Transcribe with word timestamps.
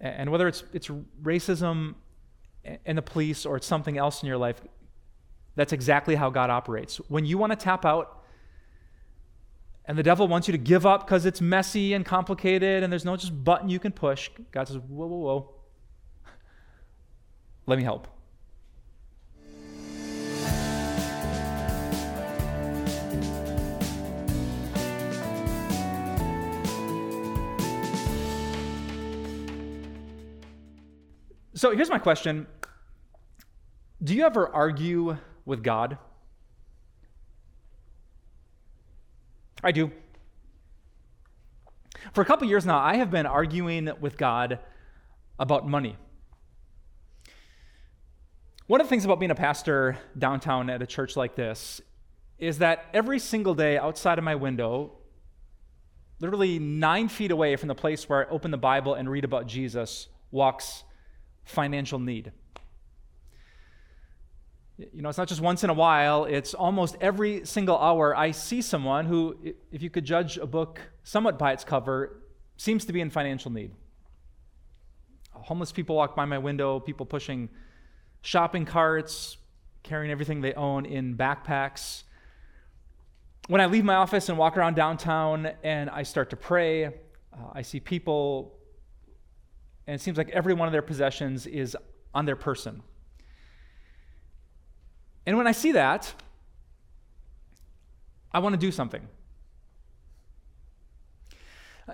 And 0.00 0.30
whether 0.30 0.46
it's, 0.46 0.64
it's 0.72 0.88
racism 1.22 1.94
and 2.84 2.98
the 2.98 3.02
police 3.02 3.44
or 3.44 3.56
it's 3.56 3.66
something 3.66 3.98
else 3.98 4.22
in 4.22 4.28
your 4.28 4.38
life, 4.38 4.60
that's 5.56 5.72
exactly 5.72 6.14
how 6.14 6.30
God 6.30 6.50
operates. 6.50 6.98
When 7.08 7.24
you 7.24 7.38
want 7.38 7.52
to 7.52 7.56
tap 7.56 7.84
out 7.84 8.22
and 9.84 9.98
the 9.98 10.02
devil 10.02 10.28
wants 10.28 10.46
you 10.46 10.52
to 10.52 10.58
give 10.58 10.86
up 10.86 11.06
because 11.06 11.26
it's 11.26 11.40
messy 11.40 11.94
and 11.94 12.04
complicated 12.04 12.82
and 12.82 12.92
there's 12.92 13.04
no 13.04 13.16
just 13.16 13.44
button 13.44 13.68
you 13.68 13.80
can 13.80 13.92
push, 13.92 14.30
God 14.52 14.68
says, 14.68 14.76
whoa, 14.76 15.06
whoa, 15.06 15.16
whoa. 15.16 15.54
Let 17.66 17.78
me 17.78 17.84
help. 17.84 18.06
So 31.58 31.74
here's 31.74 31.90
my 31.90 31.98
question 31.98 32.46
Do 34.00 34.14
you 34.14 34.24
ever 34.24 34.48
argue 34.48 35.16
with 35.44 35.64
God? 35.64 35.98
I 39.64 39.72
do. 39.72 39.90
For 42.12 42.20
a 42.20 42.24
couple 42.24 42.46
years 42.46 42.64
now, 42.64 42.78
I 42.78 42.94
have 42.98 43.10
been 43.10 43.26
arguing 43.26 43.90
with 44.00 44.16
God 44.16 44.60
about 45.36 45.68
money. 45.68 45.96
One 48.68 48.80
of 48.80 48.86
the 48.86 48.88
things 48.88 49.04
about 49.04 49.18
being 49.18 49.32
a 49.32 49.34
pastor 49.34 49.98
downtown 50.16 50.70
at 50.70 50.80
a 50.80 50.86
church 50.86 51.16
like 51.16 51.34
this 51.34 51.80
is 52.38 52.58
that 52.58 52.84
every 52.94 53.18
single 53.18 53.56
day 53.56 53.76
outside 53.78 54.18
of 54.18 54.22
my 54.22 54.36
window, 54.36 54.92
literally 56.20 56.60
nine 56.60 57.08
feet 57.08 57.32
away 57.32 57.56
from 57.56 57.66
the 57.66 57.74
place 57.74 58.08
where 58.08 58.28
I 58.28 58.30
open 58.30 58.52
the 58.52 58.58
Bible 58.58 58.94
and 58.94 59.10
read 59.10 59.24
about 59.24 59.48
Jesus, 59.48 60.06
walks 60.30 60.84
financial 61.48 61.98
need. 61.98 62.32
You 64.78 65.02
know, 65.02 65.08
it's 65.08 65.18
not 65.18 65.26
just 65.26 65.40
once 65.40 65.64
in 65.64 65.70
a 65.70 65.74
while, 65.74 66.24
it's 66.24 66.54
almost 66.54 66.96
every 67.00 67.44
single 67.44 67.76
hour 67.76 68.16
I 68.16 68.30
see 68.30 68.62
someone 68.62 69.06
who, 69.06 69.36
if 69.72 69.82
you 69.82 69.90
could 69.90 70.04
judge 70.04 70.38
a 70.38 70.46
book 70.46 70.80
somewhat 71.02 71.36
by 71.36 71.52
its 71.52 71.64
cover, 71.64 72.22
seems 72.56 72.84
to 72.84 72.92
be 72.92 73.00
in 73.00 73.10
financial 73.10 73.50
need. 73.50 73.72
Homeless 75.32 75.72
people 75.72 75.96
walk 75.96 76.14
by 76.14 76.26
my 76.26 76.38
window, 76.38 76.78
people 76.78 77.06
pushing 77.06 77.48
shopping 78.22 78.64
carts, 78.64 79.38
carrying 79.82 80.12
everything 80.12 80.42
they 80.42 80.54
own 80.54 80.86
in 80.86 81.16
backpacks. 81.16 82.04
When 83.48 83.60
I 83.60 83.66
leave 83.66 83.84
my 83.84 83.94
office 83.94 84.28
and 84.28 84.38
walk 84.38 84.56
around 84.56 84.74
downtown 84.74 85.50
and 85.64 85.90
I 85.90 86.02
start 86.02 86.30
to 86.30 86.36
pray, 86.36 86.84
uh, 86.84 86.90
I 87.52 87.62
see 87.62 87.80
people 87.80 88.57
and 89.88 89.94
it 89.94 90.02
seems 90.02 90.18
like 90.18 90.28
every 90.28 90.52
one 90.52 90.68
of 90.68 90.72
their 90.72 90.82
possessions 90.82 91.46
is 91.46 91.74
on 92.12 92.26
their 92.26 92.36
person. 92.36 92.82
And 95.24 95.38
when 95.38 95.46
I 95.46 95.52
see 95.52 95.72
that, 95.72 96.12
I 98.30 98.40
want 98.40 98.52
to 98.52 98.58
do 98.58 98.70
something. 98.70 99.08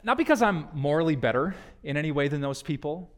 Not 0.02 0.18
because 0.18 0.42
I'm 0.42 0.66
morally 0.74 1.14
better 1.14 1.54
in 1.84 1.96
any 1.96 2.10
way 2.10 2.26
than 2.26 2.40
those 2.40 2.64
people, 2.64 3.12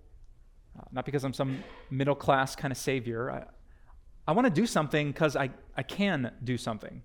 uh, 0.79 0.83
not 0.93 1.07
because 1.07 1.25
I'm 1.25 1.33
some 1.33 1.65
middle 1.91 2.15
class 2.15 2.55
kind 2.55 2.71
of 2.71 2.77
savior. 2.77 3.31
I, 3.31 3.45
I 4.29 4.33
want 4.33 4.45
to 4.45 4.53
do 4.53 4.67
something 4.67 5.07
because 5.07 5.37
I, 5.37 5.49
I 5.75 5.85
can 5.85 6.33
do 6.45 6.59
something. 6.59 7.01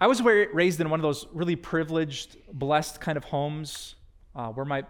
I 0.00 0.08
was 0.08 0.22
raised 0.22 0.80
in 0.80 0.90
one 0.90 0.98
of 0.98 1.04
those 1.04 1.24
really 1.32 1.54
privileged, 1.54 2.36
blessed 2.52 3.00
kind 3.00 3.16
of 3.16 3.22
homes 3.22 3.94
uh, 4.34 4.48
where 4.48 4.66
my, 4.66 4.84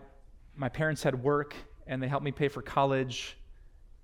my 0.57 0.69
parents 0.69 1.03
had 1.03 1.23
work 1.23 1.55
and 1.87 2.03
they 2.03 2.09
helped 2.09 2.25
me 2.25 2.33
pay 2.33 2.49
for 2.49 2.63
college 2.63 3.37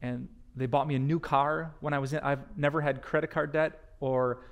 and 0.02 0.28
they 0.56 0.66
bought 0.66 0.86
me 0.86 0.94
a 0.94 0.98
new 0.98 1.18
car 1.18 1.74
when 1.80 1.92
I 1.92 1.98
was 1.98 2.12
in. 2.12 2.20
I've 2.20 2.56
never 2.56 2.80
had 2.80 3.02
credit 3.02 3.30
card 3.30 3.52
debt 3.52 3.78
or 4.00 4.46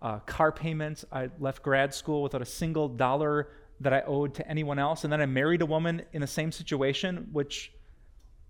uh, 0.00 0.18
car 0.20 0.52
payments. 0.52 1.04
I 1.12 1.30
left 1.38 1.62
grad 1.62 1.92
school 1.92 2.22
without 2.22 2.42
a 2.42 2.46
single 2.46 2.88
dollar 2.88 3.48
that 3.80 3.92
I 3.92 4.02
owed 4.02 4.34
to 4.34 4.48
anyone 4.48 4.78
else. 4.78 5.04
And 5.04 5.12
then 5.12 5.20
I 5.20 5.26
married 5.26 5.62
a 5.62 5.66
woman 5.66 6.02
in 6.12 6.20
the 6.20 6.26
same 6.26 6.52
situation, 6.52 7.28
which, 7.32 7.72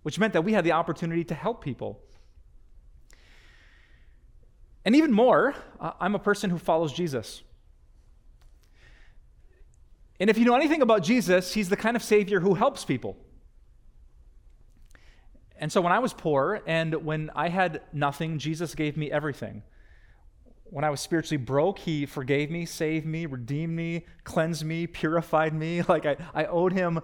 which 0.03 0.19
meant 0.19 0.33
that 0.33 0.43
we 0.43 0.53
had 0.53 0.65
the 0.65 0.73
opportunity 0.73 1.25
to 1.25 1.35
help 1.35 1.63
people. 1.63 2.01
And 4.85 4.97
even 4.97 5.13
more, 5.13 5.55
uh, 5.79 5.93
I'm 6.01 6.15
a 6.15 6.19
person 6.19 6.51
who 6.51 6.59
follows 6.59 6.93
Jesus. 6.93 7.43
And 10.21 10.29
if 10.29 10.37
you 10.39 10.45
know 10.45 10.55
anything 10.55 10.83
about 10.83 11.03
Jesus, 11.03 11.55
he's 11.55 11.71
the 11.71 11.77
kind 11.77 11.97
of 11.97 12.03
Savior 12.03 12.41
who 12.41 12.55
helps 12.55 12.85
people. 12.85 13.17
And 15.57 15.73
so 15.73 15.81
when 15.81 15.93
I 15.93 15.99
was 15.99 16.13
poor 16.13 16.61
and 16.67 16.95
when 17.05 17.31
I 17.35 17.49
had 17.49 17.83
nothing, 17.93 18.39
Jesus 18.39 18.75
gave 18.75 18.97
me 18.97 19.11
everything. 19.11 19.63
When 20.65 20.85
I 20.85 20.91
was 20.91 21.01
spiritually 21.01 21.43
broke, 21.43 21.81
he 21.81 22.07
forgave 22.07 22.51
me, 22.51 22.65
saved 22.65 23.07
me, 23.07 23.27
redeemed 23.27 23.75
me, 23.75 24.07
cleansed 24.25 24.65
me, 24.65 24.87
purified 24.87 25.55
me. 25.55 25.83
Like 25.89 26.07
I, 26.07 26.17
I 26.35 26.45
owed 26.45 26.75
him 26.75 27.01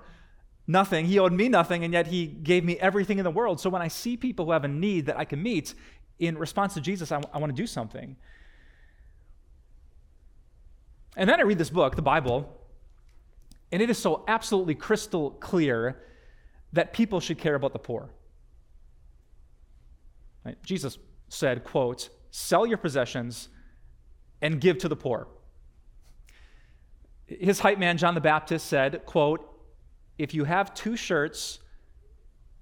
nothing. 0.66 1.06
He 1.06 1.19
owed 1.19 1.33
me 1.33 1.48
nothing, 1.48 1.84
and 1.84 1.93
yet 1.93 2.06
he 2.06 2.27
gave 2.27 2.65
me 2.65 2.78
everything 2.78 3.19
in 3.19 3.25
the 3.25 3.31
world. 3.31 3.60
So 3.60 3.71
when 3.71 3.83
I 3.83 3.88
see 3.88 4.16
people 4.16 4.44
who 4.44 4.53
have 4.53 4.65
a 4.65 4.69
need 4.69 5.06
that 5.06 5.19
I 5.19 5.25
can 5.25 5.43
meet, 5.43 5.75
in 6.19 6.38
response 6.38 6.75
to 6.75 6.81
Jesus, 6.81 7.12
I, 7.12 7.21
I 7.33 7.38
want 7.38 7.54
to 7.54 7.62
do 7.62 7.66
something. 7.66 8.16
And 11.16 11.28
then 11.28 11.41
I 11.41 11.43
read 11.44 11.59
this 11.59 11.71
book, 11.71 11.97
the 11.97 12.03
Bible, 12.03 12.48
and 13.77 13.83
it 13.83 13.91
is 13.91 13.99
so 13.99 14.25
absolutely 14.27 14.75
crystal 14.75 15.33
clear 15.33 16.03
that 16.73 16.95
people 16.95 17.21
should 17.21 17.37
care 17.37 17.55
about 17.55 17.75
the 17.75 17.79
poor. 17.79 18.09
Right? 20.47 20.57
Jesus 20.63 20.97
said, 21.29 21.63
quote, 21.63 22.09
sell 22.31 22.67
your 22.67 22.79
possessions 22.79 23.51
and 24.41 24.63
give 24.63 24.79
to 24.79 24.89
the 24.89 24.97
poor. 24.97 25.29
His 27.27 27.61
hype 27.61 27.79
man, 27.79 27.99
John 27.99 28.15
the 28.15 28.21
Baptist, 28.23 28.67
said, 28.67 29.05
quote, 29.05 29.47
if 30.17 30.33
you 30.33 30.45
have 30.45 30.73
two 30.73 30.97
shirts, 30.97 31.59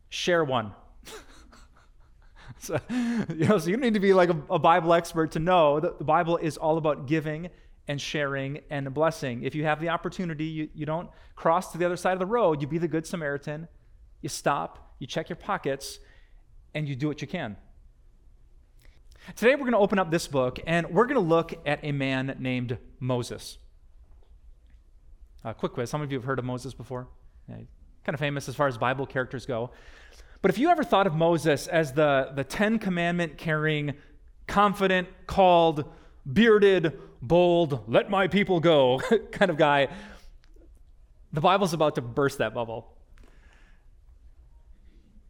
share 0.09 0.43
one. 0.43 0.73
so, 2.59 2.77
you 2.91 3.47
know, 3.47 3.59
so 3.59 3.71
you 3.71 3.77
need 3.77 3.95
to 3.95 4.01
be 4.01 4.13
like 4.13 4.31
a, 4.31 4.43
a 4.51 4.59
Bible 4.59 4.93
expert 4.93 5.31
to 5.31 5.39
know 5.39 5.79
that 5.79 5.99
the 5.99 6.05
Bible 6.05 6.39
is 6.39 6.57
all 6.57 6.77
about 6.77 7.07
giving 7.07 7.51
and 7.89 8.01
sharing 8.01 8.61
and 8.71 8.93
blessing. 8.95 9.43
If 9.43 9.55
you 9.55 9.65
have 9.65 9.81
the 9.81 9.91
opportunity, 9.91 10.45
you, 10.45 10.69
you 10.75 10.87
don't 10.87 11.09
cross 11.37 11.73
to 11.73 11.79
the 11.79 11.85
other 11.85 11.97
side 11.97 12.15
of 12.15 12.19
the 12.19 12.27
road. 12.27 12.61
You 12.63 12.67
be 12.67 12.79
the 12.79 12.89
good 12.89 13.07
Samaritan. 13.07 13.69
You 14.23 14.29
stop, 14.29 14.95
you 14.99 15.07
check 15.07 15.29
your 15.29 15.37
pockets, 15.37 15.99
and 16.75 16.89
you 16.89 16.97
do 16.97 17.09
what 17.09 17.21
you 17.21 17.29
can. 17.29 17.57
Today, 19.37 19.55
we're 19.55 19.61
going 19.61 19.73
to 19.73 19.79
open 19.79 19.99
up 19.99 20.11
this 20.11 20.27
book 20.27 20.61
and 20.67 20.87
we're 20.91 21.07
going 21.07 21.15
to 21.15 21.21
look 21.21 21.55
at 21.65 21.81
a 21.83 21.93
man 21.93 22.37
named 22.39 22.77
Moses. 23.01 23.59
Uh, 25.45 25.53
quick 25.53 25.73
quiz 25.73 25.91
Some 25.91 26.03
of 26.03 26.13
you 26.13 26.19
have 26.19 26.25
heard 26.25 26.39
of 26.39 26.45
Moses 26.45 26.75
before? 26.75 27.09
Yeah, 27.49 27.57
kind 28.05 28.15
of 28.15 28.21
famous 28.21 28.49
as 28.49 28.55
far 28.55 28.67
as 28.67 28.77
Bible 28.77 29.07
characters 29.07 29.47
go. 29.47 29.71
But 30.43 30.51
if 30.51 30.59
you 30.59 30.69
ever 30.69 30.85
thought 30.85 31.07
of 31.07 31.15
Moses 31.15 31.67
as 31.69 31.93
the, 31.93 32.33
the 32.35 32.45
Ten 32.45 32.79
Commandment 32.79 33.39
carrying, 33.39 33.95
confident, 34.47 35.09
called, 35.27 35.91
bearded, 36.31 36.99
bold, 37.21 37.85
let 37.89 38.11
my 38.11 38.29
people 38.29 38.61
go 38.61 39.01
kind 39.33 39.51
of 39.51 39.57
guy, 39.57 39.89
the 41.33 41.41
Bible's 41.41 41.73
about 41.73 41.97
to 41.97 42.01
burst 42.01 42.39
that 42.39 42.55
bubble. 42.55 42.89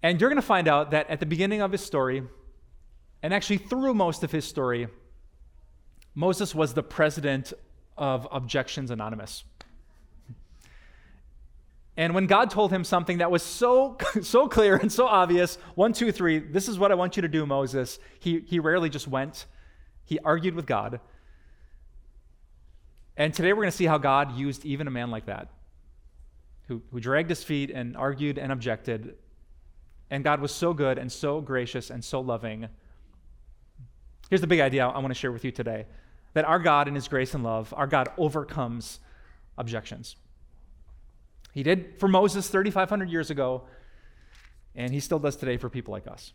And 0.02 0.20
you're 0.20 0.28
going 0.28 0.40
to 0.40 0.46
find 0.46 0.68
out 0.68 0.90
that 0.90 1.08
at 1.08 1.18
the 1.18 1.26
beginning 1.26 1.62
of 1.62 1.72
his 1.72 1.80
story, 1.80 2.22
and 3.22 3.32
actually 3.32 3.56
through 3.56 3.94
most 3.94 4.22
of 4.22 4.30
his 4.30 4.44
story, 4.44 4.88
Moses 6.14 6.54
was 6.54 6.74
the 6.74 6.82
president 6.82 7.54
of 7.96 8.28
Objections 8.30 8.90
Anonymous. 8.90 9.44
And 11.96 12.14
when 12.14 12.26
God 12.26 12.50
told 12.50 12.72
him 12.72 12.84
something 12.84 13.18
that 13.18 13.30
was 13.30 13.42
so, 13.42 13.96
so 14.22 14.48
clear 14.48 14.76
and 14.76 14.92
so 14.92 15.06
obvious, 15.06 15.56
one, 15.74 15.92
two, 15.92 16.12
three, 16.12 16.38
this 16.38 16.68
is 16.68 16.78
what 16.78 16.92
I 16.92 16.96
want 16.96 17.16
you 17.16 17.22
to 17.22 17.28
do, 17.28 17.46
Moses, 17.46 17.98
he, 18.18 18.40
he 18.40 18.58
rarely 18.58 18.90
just 18.90 19.08
went. 19.08 19.46
He 20.04 20.18
argued 20.20 20.54
with 20.54 20.66
God. 20.66 21.00
And 23.16 23.32
today 23.32 23.52
we're 23.52 23.62
going 23.62 23.70
to 23.70 23.76
see 23.76 23.86
how 23.86 23.98
God 23.98 24.36
used 24.36 24.64
even 24.64 24.86
a 24.86 24.90
man 24.90 25.10
like 25.10 25.26
that, 25.26 25.48
who, 26.68 26.82
who 26.90 27.00
dragged 27.00 27.30
his 27.30 27.44
feet 27.44 27.70
and 27.70 27.96
argued 27.96 28.38
and 28.38 28.50
objected. 28.50 29.14
And 30.10 30.24
God 30.24 30.40
was 30.40 30.52
so 30.52 30.74
good 30.74 30.98
and 30.98 31.10
so 31.10 31.40
gracious 31.40 31.90
and 31.90 32.04
so 32.04 32.20
loving. 32.20 32.68
Here's 34.30 34.40
the 34.40 34.46
big 34.46 34.60
idea 34.60 34.86
I 34.86 34.98
want 34.98 35.08
to 35.08 35.14
share 35.14 35.32
with 35.32 35.44
you 35.44 35.52
today 35.52 35.86
that 36.32 36.44
our 36.44 36.58
God, 36.58 36.88
in 36.88 36.94
his 36.94 37.06
grace 37.08 37.34
and 37.34 37.44
love, 37.44 37.72
our 37.76 37.86
God 37.86 38.08
overcomes 38.18 38.98
objections. 39.56 40.16
He 41.52 41.62
did 41.62 41.94
for 41.98 42.08
Moses 42.08 42.48
3,500 42.48 43.08
years 43.08 43.30
ago, 43.30 43.62
and 44.74 44.92
he 44.92 44.98
still 44.98 45.20
does 45.20 45.36
today 45.36 45.56
for 45.56 45.70
people 45.70 45.92
like 45.92 46.08
us. 46.08 46.32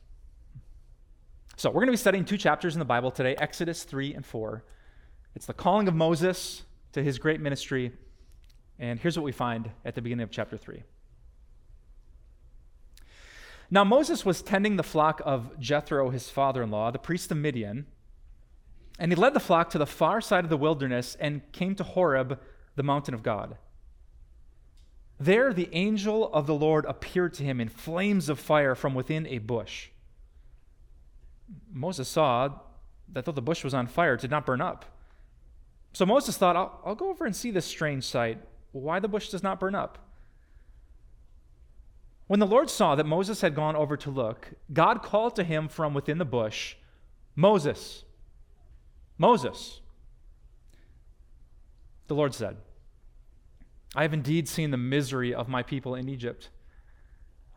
So, 1.60 1.70
we're 1.70 1.82
going 1.82 1.88
to 1.88 1.92
be 1.92 1.98
studying 1.98 2.24
two 2.24 2.38
chapters 2.38 2.74
in 2.74 2.80
the 2.80 2.86
Bible 2.86 3.12
today 3.12 3.36
Exodus 3.36 3.84
3 3.84 4.14
and 4.14 4.26
4. 4.26 4.64
It's 5.36 5.46
the 5.46 5.54
calling 5.54 5.90
of 5.90 5.94
Moses 5.94 6.64
to 6.94 7.04
his 7.04 7.20
great 7.20 7.42
ministry. 7.42 7.92
And 8.80 8.98
here's 8.98 9.18
what 9.18 9.26
we 9.26 9.34
find 9.34 9.70
at 9.84 9.94
the 9.94 10.02
beginning 10.02 10.24
of 10.24 10.32
chapter 10.32 10.56
3. 10.56 10.84
Now, 13.70 13.84
Moses 13.84 14.24
was 14.24 14.42
tending 14.42 14.78
the 14.78 14.84
flock 14.84 15.22
of 15.26 15.60
Jethro, 15.60 16.12
his 16.12 16.30
father 16.30 16.64
in 16.64 16.72
law, 16.72 16.92
the 16.92 16.98
priest 16.98 17.30
of 17.30 17.36
Midian, 17.36 17.88
and 18.98 19.12
he 19.12 19.18
led 19.18 19.34
the 19.34 19.42
flock 19.42 19.70
to 19.72 19.78
the 19.78 19.86
far 19.86 20.22
side 20.22 20.46
of 20.46 20.50
the 20.50 20.56
wilderness 20.56 21.18
and 21.20 21.42
came 21.52 21.76
to 21.76 21.84
Horeb, 21.84 22.40
the 22.78 22.84
mountain 22.84 23.14
of 23.14 23.22
God. 23.22 23.58
There, 25.20 25.52
the 25.52 25.68
angel 25.74 26.32
of 26.32 26.48
the 26.48 26.56
Lord 26.56 26.86
appeared 26.86 27.34
to 27.34 27.44
him 27.44 27.60
in 27.60 27.68
flames 27.68 28.30
of 28.30 28.40
fire 28.40 28.76
from 28.76 28.96
within 28.96 29.28
a 29.28 29.40
bush. 29.40 29.90
Moses 31.72 32.08
saw 32.08 32.50
that 33.12 33.26
though 33.26 33.32
the 33.32 33.42
bush 33.42 33.64
was 33.64 33.74
on 33.74 33.88
fire, 33.88 34.16
it 34.16 34.22
did 34.22 34.32
not 34.32 34.46
burn 34.46 34.62
up. 34.62 34.86
So 35.94 36.06
Moses 36.06 36.38
thought, 36.38 36.56
I'll, 36.56 36.80
I'll 36.86 36.96
go 36.96 37.10
over 37.10 37.26
and 37.26 37.36
see 37.36 37.52
this 37.52 37.66
strange 37.66 38.04
sight, 38.04 38.40
why 38.72 39.00
the 39.00 39.08
bush 39.08 39.30
does 39.30 39.44
not 39.44 39.60
burn 39.60 39.76
up. 39.76 39.98
When 42.28 42.40
the 42.40 42.46
Lord 42.46 42.70
saw 42.70 42.94
that 42.94 43.06
Moses 43.06 43.42
had 43.42 43.56
gone 43.56 43.76
over 43.76 43.98
to 43.98 44.12
look, 44.12 44.54
God 44.72 45.02
called 45.02 45.36
to 45.38 45.44
him 45.44 45.68
from 45.68 45.96
within 45.96 46.20
the 46.20 46.26
bush, 46.26 46.76
Moses, 47.36 48.04
Moses. 49.18 49.82
The 52.08 52.14
Lord 52.14 52.36
said, 52.36 52.58
I 53.96 54.04
have 54.04 54.14
indeed 54.14 54.48
seen 54.48 54.70
the 54.70 54.78
misery 54.78 55.34
of 55.34 55.48
my 55.48 55.64
people 55.64 55.96
in 55.96 56.08
Egypt. 56.08 56.50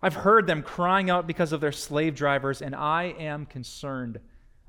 I've 0.02 0.14
heard 0.14 0.46
them 0.46 0.62
crying 0.62 1.10
out 1.10 1.26
because 1.26 1.52
of 1.52 1.60
their 1.60 1.72
slave 1.72 2.14
drivers, 2.16 2.60
and 2.60 2.74
I 2.74 3.14
am 3.18 3.46
concerned 3.46 4.18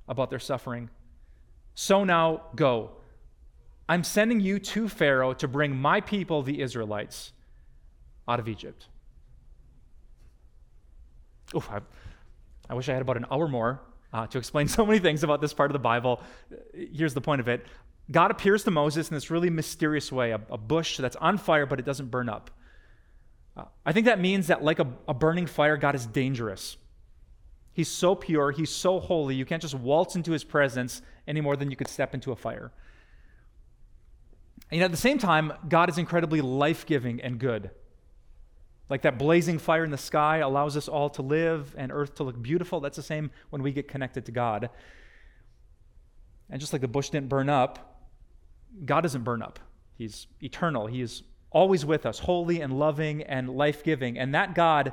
about 0.07 0.29
their 0.29 0.39
suffering. 0.39 0.89
So 1.73 2.03
now 2.03 2.43
go. 2.55 2.91
I'm 3.89 4.03
sending 4.03 4.39
you 4.39 4.59
to 4.59 4.87
Pharaoh 4.87 5.33
to 5.33 5.47
bring 5.47 5.75
my 5.75 6.01
people, 6.01 6.43
the 6.43 6.61
Israelites, 6.61 7.31
out 8.27 8.39
of 8.39 8.47
Egypt. 8.47 8.87
Oof, 11.55 11.69
I, 11.69 11.81
I 12.69 12.75
wish 12.75 12.87
I 12.87 12.93
had 12.93 13.01
about 13.01 13.17
an 13.17 13.25
hour 13.31 13.47
more 13.47 13.81
uh, 14.13 14.27
to 14.27 14.37
explain 14.37 14.67
so 14.69 14.85
many 14.85 14.99
things 14.99 15.23
about 15.23 15.41
this 15.41 15.53
part 15.53 15.71
of 15.71 15.73
the 15.73 15.79
Bible. 15.79 16.21
Here's 16.73 17.13
the 17.13 17.21
point 17.21 17.41
of 17.41 17.47
it 17.47 17.65
God 18.11 18.31
appears 18.31 18.63
to 18.65 18.71
Moses 18.71 19.09
in 19.09 19.15
this 19.15 19.31
really 19.31 19.49
mysterious 19.49 20.11
way 20.11 20.31
a, 20.31 20.41
a 20.49 20.57
bush 20.57 20.97
that's 20.97 21.15
on 21.17 21.37
fire, 21.37 21.65
but 21.65 21.79
it 21.79 21.85
doesn't 21.85 22.11
burn 22.11 22.29
up. 22.29 22.51
I 23.85 23.91
think 23.91 24.05
that 24.07 24.19
means 24.19 24.47
that, 24.47 24.63
like 24.63 24.79
a, 24.79 24.87
a 25.07 25.13
burning 25.13 25.45
fire, 25.45 25.77
God 25.77 25.95
is 25.95 26.05
dangerous. 26.05 26.77
He's 27.73 27.89
so 27.89 28.15
pure, 28.15 28.51
he's 28.51 28.69
so 28.69 28.99
holy, 28.99 29.35
you 29.35 29.45
can't 29.45 29.61
just 29.61 29.75
waltz 29.75 30.15
into 30.15 30.31
his 30.31 30.43
presence 30.43 31.01
any 31.27 31.41
more 31.41 31.55
than 31.55 31.69
you 31.69 31.75
could 31.75 31.87
step 31.87 32.13
into 32.13 32.31
a 32.31 32.35
fire. 32.35 32.71
And 34.71 34.81
at 34.81 34.91
the 34.91 34.97
same 34.97 35.17
time, 35.17 35.53
God 35.67 35.89
is 35.89 35.97
incredibly 35.97 36.41
life 36.41 36.85
giving 36.85 37.21
and 37.21 37.39
good. 37.39 37.71
Like 38.89 39.03
that 39.03 39.17
blazing 39.17 39.59
fire 39.59 39.83
in 39.83 39.91
the 39.91 39.97
sky 39.97 40.37
allows 40.37 40.77
us 40.77 40.87
all 40.87 41.09
to 41.11 41.21
live 41.21 41.73
and 41.77 41.91
earth 41.91 42.15
to 42.15 42.23
look 42.23 42.41
beautiful. 42.41 42.79
That's 42.79 42.97
the 42.97 43.03
same 43.03 43.31
when 43.49 43.63
we 43.63 43.71
get 43.71 43.87
connected 43.87 44.25
to 44.25 44.31
God. 44.31 44.69
And 46.49 46.59
just 46.59 46.73
like 46.73 46.81
the 46.81 46.87
bush 46.87 47.09
didn't 47.09 47.29
burn 47.29 47.49
up, 47.49 48.07
God 48.85 49.01
doesn't 49.01 49.23
burn 49.23 49.41
up. 49.41 49.59
He's 49.95 50.27
eternal. 50.41 50.87
He 50.87 51.01
is 51.01 51.23
always 51.53 51.85
with 51.85 52.05
us, 52.05 52.19
holy 52.19 52.59
and 52.59 52.77
loving 52.77 53.21
and 53.23 53.49
life 53.49 53.83
giving. 53.83 54.17
And 54.17 54.35
that 54.35 54.55
God 54.55 54.91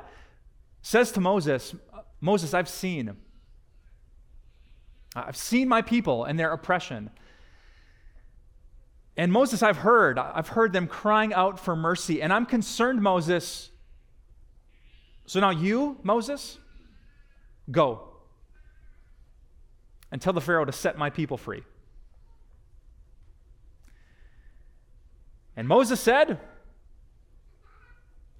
says 0.81 1.11
to 1.13 1.21
Moses, 1.21 1.75
Moses, 2.21 2.53
I've 2.53 2.69
seen. 2.69 3.17
I've 5.15 5.35
seen 5.35 5.67
my 5.67 5.81
people 5.81 6.23
and 6.23 6.39
their 6.39 6.53
oppression. 6.53 7.09
And 9.17 9.31
Moses, 9.31 9.61
I've 9.61 9.77
heard. 9.77 10.17
I've 10.17 10.49
heard 10.49 10.71
them 10.71 10.87
crying 10.87 11.33
out 11.33 11.59
for 11.59 11.75
mercy. 11.75 12.21
And 12.21 12.31
I'm 12.31 12.45
concerned, 12.45 13.01
Moses, 13.01 13.69
so 15.25 15.39
now 15.39 15.49
you, 15.49 15.97
Moses, 16.03 16.57
go 17.69 18.07
and 20.11 20.21
tell 20.21 20.33
the 20.33 20.41
Pharaoh 20.41 20.65
to 20.65 20.71
set 20.71 20.97
my 20.97 21.09
people 21.09 21.37
free. 21.37 21.63
And 25.55 25.67
Moses 25.67 25.99
said, 25.99 26.39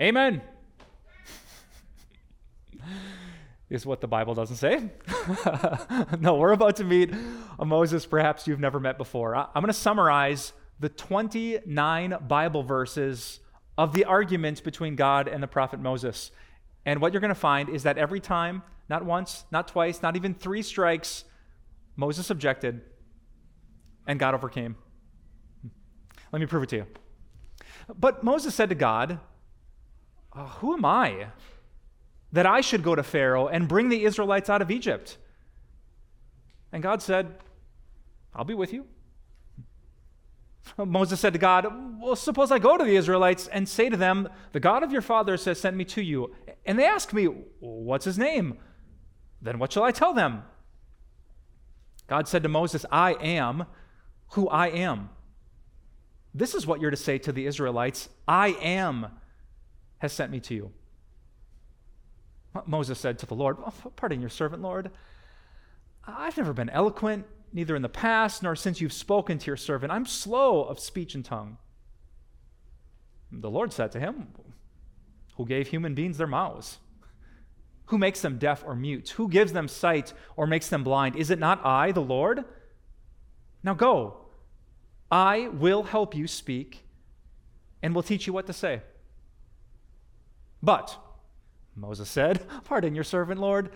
Amen. 0.02 0.42
is 3.70 3.86
what 3.86 4.02
the 4.02 4.08
Bible 4.08 4.34
doesn't 4.34 4.56
say. 4.56 4.90
no, 6.20 6.36
we're 6.36 6.54
about 6.54 6.78
to 6.78 6.84
meet 6.84 7.14
a 7.60 7.66
Moses 7.66 8.06
perhaps 8.08 8.48
you've 8.48 8.60
never 8.60 8.80
met 8.80 8.98
before. 8.98 9.36
I'm 9.36 9.48
going 9.54 9.68
to 9.68 9.74
summarize 9.74 10.54
the 10.80 10.90
29 10.90 12.18
Bible 12.28 12.64
verses 12.64 13.40
of 13.78 13.94
the 13.94 14.06
argument 14.06 14.64
between 14.64 14.96
God 14.96 15.28
and 15.28 15.42
the 15.42 15.48
prophet 15.48 15.80
Moses. 15.80 16.32
And 16.84 17.00
what 17.00 17.14
you're 17.14 17.22
going 17.22 17.30
to 17.30 17.36
find 17.36 17.70
is 17.70 17.84
that 17.84 18.00
every 18.00 18.20
time, 18.20 18.64
not 18.90 19.06
once, 19.06 19.46
not 19.52 19.68
twice, 19.68 20.02
not 20.02 20.16
even 20.16 20.34
three 20.34 20.64
strikes, 20.64 21.26
Moses 21.96 22.32
objected 22.32 22.82
and 24.08 24.20
God 24.20 24.34
overcame. 24.34 24.76
Let 26.32 26.40
me 26.40 26.48
prove 26.48 26.64
it 26.64 26.70
to 26.70 26.78
you. 26.78 26.88
But 27.98 28.24
Moses 28.24 28.56
said 28.56 28.70
to 28.70 28.76
God, 28.76 29.20
uh, 30.34 30.48
Who 30.48 30.74
am 30.74 30.86
I 30.86 31.28
that 32.32 32.46
I 32.46 32.62
should 32.62 32.84
go 32.84 32.96
to 32.96 33.04
Pharaoh 33.04 33.48
and 33.48 33.68
bring 33.68 33.90
the 33.90 34.04
Israelites 34.04 34.50
out 34.50 34.62
of 34.62 34.72
Egypt? 34.72 35.18
And 36.72 36.82
God 36.82 37.02
said, 37.02 37.36
I'll 38.34 38.46
be 38.46 38.54
with 38.54 38.72
you. 38.72 38.86
Moses 40.78 41.20
said 41.20 41.34
to 41.34 41.40
God, 41.40 41.68
Well, 42.00 42.16
suppose 42.16 42.52
I 42.52 42.60
go 42.60 42.78
to 42.78 42.84
the 42.84 42.96
Israelites 42.96 43.48
and 43.48 43.68
say 43.68 43.90
to 43.90 43.98
them, 43.98 44.30
The 44.52 44.60
God 44.60 44.84
of 44.84 44.92
your 44.92 45.02
fathers 45.02 45.46
has 45.46 45.60
sent 45.60 45.76
me 45.76 45.86
to 45.86 46.02
you. 46.02 46.34
And 46.66 46.78
they 46.80 46.86
ask 46.86 47.14
me, 47.14 47.26
What's 47.26 48.06
his 48.06 48.18
name? 48.18 48.58
Then 49.42 49.60
what 49.60 49.72
shall 49.72 49.84
I 49.84 49.92
tell 49.92 50.14
them? 50.14 50.44
God 52.08 52.28
said 52.28 52.44
to 52.44 52.50
Moses, 52.50 52.86
I 52.92 53.14
am 53.14 53.66
who 54.34 54.48
I 54.50 54.68
am. 54.68 55.10
This 56.34 56.54
is 56.54 56.66
what 56.66 56.80
you're 56.80 56.92
to 56.92 56.98
say 56.98 57.18
to 57.20 57.32
the 57.32 57.46
Israelites 57.46 58.10
I 58.28 58.50
am 58.62 59.08
has 60.02 60.12
sent 60.12 60.32
me 60.32 60.40
to 60.40 60.56
you. 60.56 60.72
Moses 62.66 63.00
said 63.00 63.20
to 63.20 63.28
the 63.28 63.36
Lord, 63.36 63.58
oh, 63.64 63.92
Pardon 63.96 64.20
your 64.20 64.32
servant, 64.32 64.64
Lord. 64.64 64.90
I've 66.06 66.36
never 66.36 66.54
been 66.54 66.72
eloquent 66.72 67.26
neither 67.54 67.76
in 67.76 67.84
the 67.84 67.90
past 67.90 68.42
nor 68.42 68.56
since 68.56 68.82
you've 68.82 68.94
spoken 68.94 69.38
to 69.38 69.46
your 69.46 69.58
servant. 69.58 69.92
I'm 69.92 70.08
slow 70.08 70.64
of 70.64 70.80
speech 70.80 71.14
and 71.14 71.24
tongue. 71.24 71.58
The 73.32 73.50
Lord 73.50 73.72
said 73.72 73.92
to 73.92 74.00
him, 74.00 74.30
Who 75.38 75.46
gave 75.46 75.68
human 75.68 75.94
beings 75.94 76.18
their 76.18 76.26
mouths? 76.26 76.80
Who 77.86 78.00
makes 78.00 78.22
them 78.22 78.40
deaf 78.40 78.64
or 78.66 78.76
mute? 78.76 79.10
Who 79.10 79.30
gives 79.30 79.54
them 79.54 79.68
sight 79.68 80.14
or 80.36 80.48
makes 80.48 80.68
them 80.68 80.84
blind? 80.84 81.16
Is 81.16 81.30
it 81.30 81.40
not 81.40 81.64
I, 81.64 81.92
the 81.92 82.02
Lord? 82.02 82.44
Now 83.64 83.76
go. 83.76 84.18
I 85.12 85.50
will 85.50 85.84
help 85.84 86.16
you 86.16 86.26
speak 86.26 86.86
and 87.84 87.94
will 87.94 88.02
teach 88.02 88.26
you 88.26 88.34
what 88.34 88.48
to 88.48 88.54
say. 88.54 88.82
But, 90.64 90.98
Moses 91.76 92.10
said, 92.10 92.46
Pardon 92.66 92.96
your 92.96 93.04
servant, 93.04 93.40
Lord. 93.40 93.72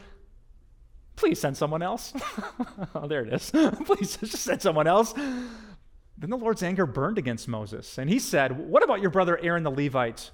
Please 1.15 1.39
send 1.39 1.55
someone 1.55 1.81
else. 1.81 2.13
oh, 2.95 3.07
there 3.07 3.23
it 3.23 3.33
is. 3.33 3.51
Please 3.85 4.17
just 4.17 4.35
send 4.35 4.61
someone 4.61 4.87
else. 4.87 5.13
Then 5.13 6.29
the 6.29 6.37
Lord's 6.37 6.63
anger 6.63 6.85
burned 6.85 7.17
against 7.17 7.47
Moses, 7.47 7.97
and 7.97 8.09
he 8.09 8.19
said, 8.19 8.69
What 8.69 8.83
about 8.83 9.01
your 9.01 9.09
brother 9.09 9.37
Aaron 9.41 9.63
the 9.63 9.71
Levite? 9.71 10.31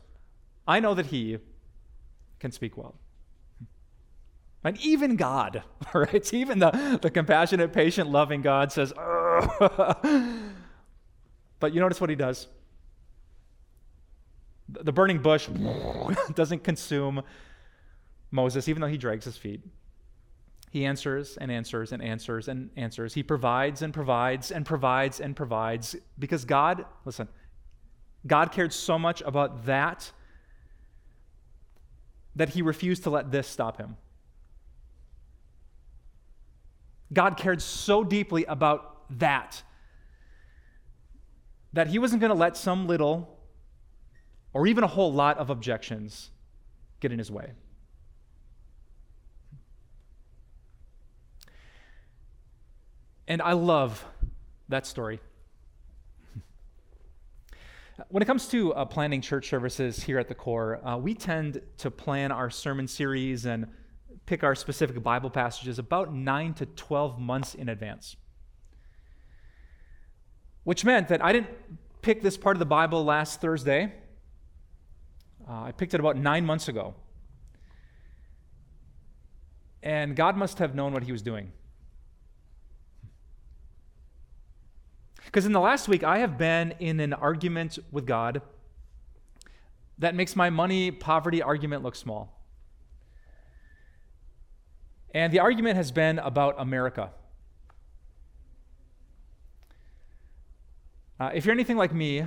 I 0.67 0.79
know 0.79 0.93
that 0.93 1.07
he 1.07 1.39
can 2.39 2.51
speak 2.51 2.77
well. 2.77 2.95
And 4.63 4.79
even 4.81 5.15
God, 5.15 5.63
right? 5.93 6.33
Even 6.33 6.59
the, 6.59 6.99
the 7.01 7.09
compassionate, 7.09 7.73
patient, 7.73 8.09
loving 8.09 8.41
God 8.41 8.71
says, 8.71 8.93
But 11.59 11.73
you 11.73 11.79
notice 11.79 11.99
what 11.99 12.09
he 12.09 12.15
does? 12.15 12.47
The 14.71 14.91
burning 14.91 15.19
bush 15.19 15.47
doesn't 16.35 16.63
consume 16.63 17.23
Moses, 18.31 18.67
even 18.67 18.81
though 18.81 18.87
he 18.87 18.97
drags 18.97 19.25
his 19.25 19.37
feet. 19.37 19.61
He 20.71 20.85
answers 20.85 21.37
and 21.37 21.51
answers 21.51 21.91
and 21.91 22.01
answers 22.01 22.47
and 22.47 22.69
answers. 22.77 23.13
He 23.13 23.23
provides 23.23 23.81
and 23.81 23.93
provides 23.93 24.51
and 24.51 24.65
provides 24.65 25.19
and 25.19 25.35
provides 25.35 25.97
because 26.17 26.45
God, 26.45 26.85
listen, 27.03 27.27
God 28.25 28.53
cared 28.53 28.71
so 28.71 28.97
much 28.97 29.21
about 29.21 29.65
that 29.65 30.11
that 32.37 32.49
he 32.49 32.61
refused 32.61 33.03
to 33.03 33.09
let 33.09 33.31
this 33.31 33.47
stop 33.47 33.77
him. 33.77 33.97
God 37.11 37.35
cared 37.35 37.61
so 37.61 38.05
deeply 38.05 38.45
about 38.45 39.03
that 39.19 39.61
that 41.73 41.87
he 41.87 41.99
wasn't 41.99 42.21
going 42.21 42.31
to 42.31 42.37
let 42.37 42.55
some 42.55 42.87
little 42.87 43.37
or 44.53 44.67
even 44.67 44.83
a 44.83 44.87
whole 44.87 45.11
lot 45.11 45.37
of 45.37 45.49
objections 45.49 46.29
get 46.99 47.11
in 47.11 47.19
his 47.19 47.31
way. 47.31 47.51
And 53.27 53.41
I 53.41 53.53
love 53.53 54.03
that 54.69 54.85
story. 54.85 55.19
When 58.09 58.23
it 58.23 58.25
comes 58.25 58.47
to 58.47 58.73
uh, 58.73 58.85
planning 58.85 59.21
church 59.21 59.47
services 59.47 60.01
here 60.01 60.17
at 60.17 60.27
the 60.27 60.33
core, 60.33 60.85
uh, 60.85 60.97
we 60.97 61.13
tend 61.13 61.61
to 61.77 61.91
plan 61.91 62.31
our 62.31 62.49
sermon 62.49 62.87
series 62.87 63.45
and 63.45 63.67
pick 64.25 64.43
our 64.43 64.55
specific 64.55 65.01
Bible 65.03 65.29
passages 65.29 65.77
about 65.77 66.13
9 66.13 66.53
to 66.55 66.65
12 66.65 67.19
months 67.19 67.53
in 67.53 67.69
advance. 67.69 68.15
Which 70.63 70.83
meant 70.83 71.09
that 71.09 71.23
I 71.23 71.31
didn't 71.31 71.49
pick 72.01 72.21
this 72.21 72.37
part 72.37 72.55
of 72.55 72.59
the 72.59 72.65
Bible 72.65 73.05
last 73.05 73.39
Thursday. 73.39 73.93
Uh, 75.49 75.63
I 75.63 75.71
picked 75.71 75.93
it 75.93 75.99
about 75.99 76.17
nine 76.17 76.45
months 76.45 76.67
ago. 76.67 76.93
And 79.83 80.15
God 80.15 80.37
must 80.37 80.59
have 80.59 80.75
known 80.75 80.93
what 80.93 81.03
He 81.03 81.11
was 81.11 81.21
doing. 81.21 81.51
Because 85.25 85.45
in 85.45 85.53
the 85.53 85.59
last 85.59 85.87
week, 85.87 86.03
I 86.03 86.19
have 86.19 86.37
been 86.37 86.73
in 86.79 86.99
an 86.99 87.13
argument 87.13 87.79
with 87.91 88.05
God 88.05 88.41
that 89.97 90.15
makes 90.15 90.35
my 90.35 90.49
money 90.49 90.91
poverty 90.91 91.41
argument 91.41 91.83
look 91.83 91.95
small. 91.95 92.37
And 95.13 95.31
the 95.31 95.39
argument 95.39 95.75
has 95.75 95.91
been 95.91 96.19
about 96.19 96.55
America. 96.57 97.11
Uh, 101.19 101.29
if 101.33 101.45
you're 101.45 101.53
anything 101.53 101.77
like 101.77 101.93
me, 101.93 102.25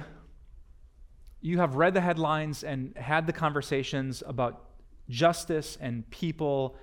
you 1.45 1.59
have 1.59 1.75
read 1.75 1.93
the 1.93 2.01
headlines 2.01 2.65
and 2.65 2.97
had 2.97 3.27
the 3.27 3.33
conversations 3.33 4.23
about 4.27 4.65
justice 5.11 5.77
and 5.79 6.09
people 6.09 6.75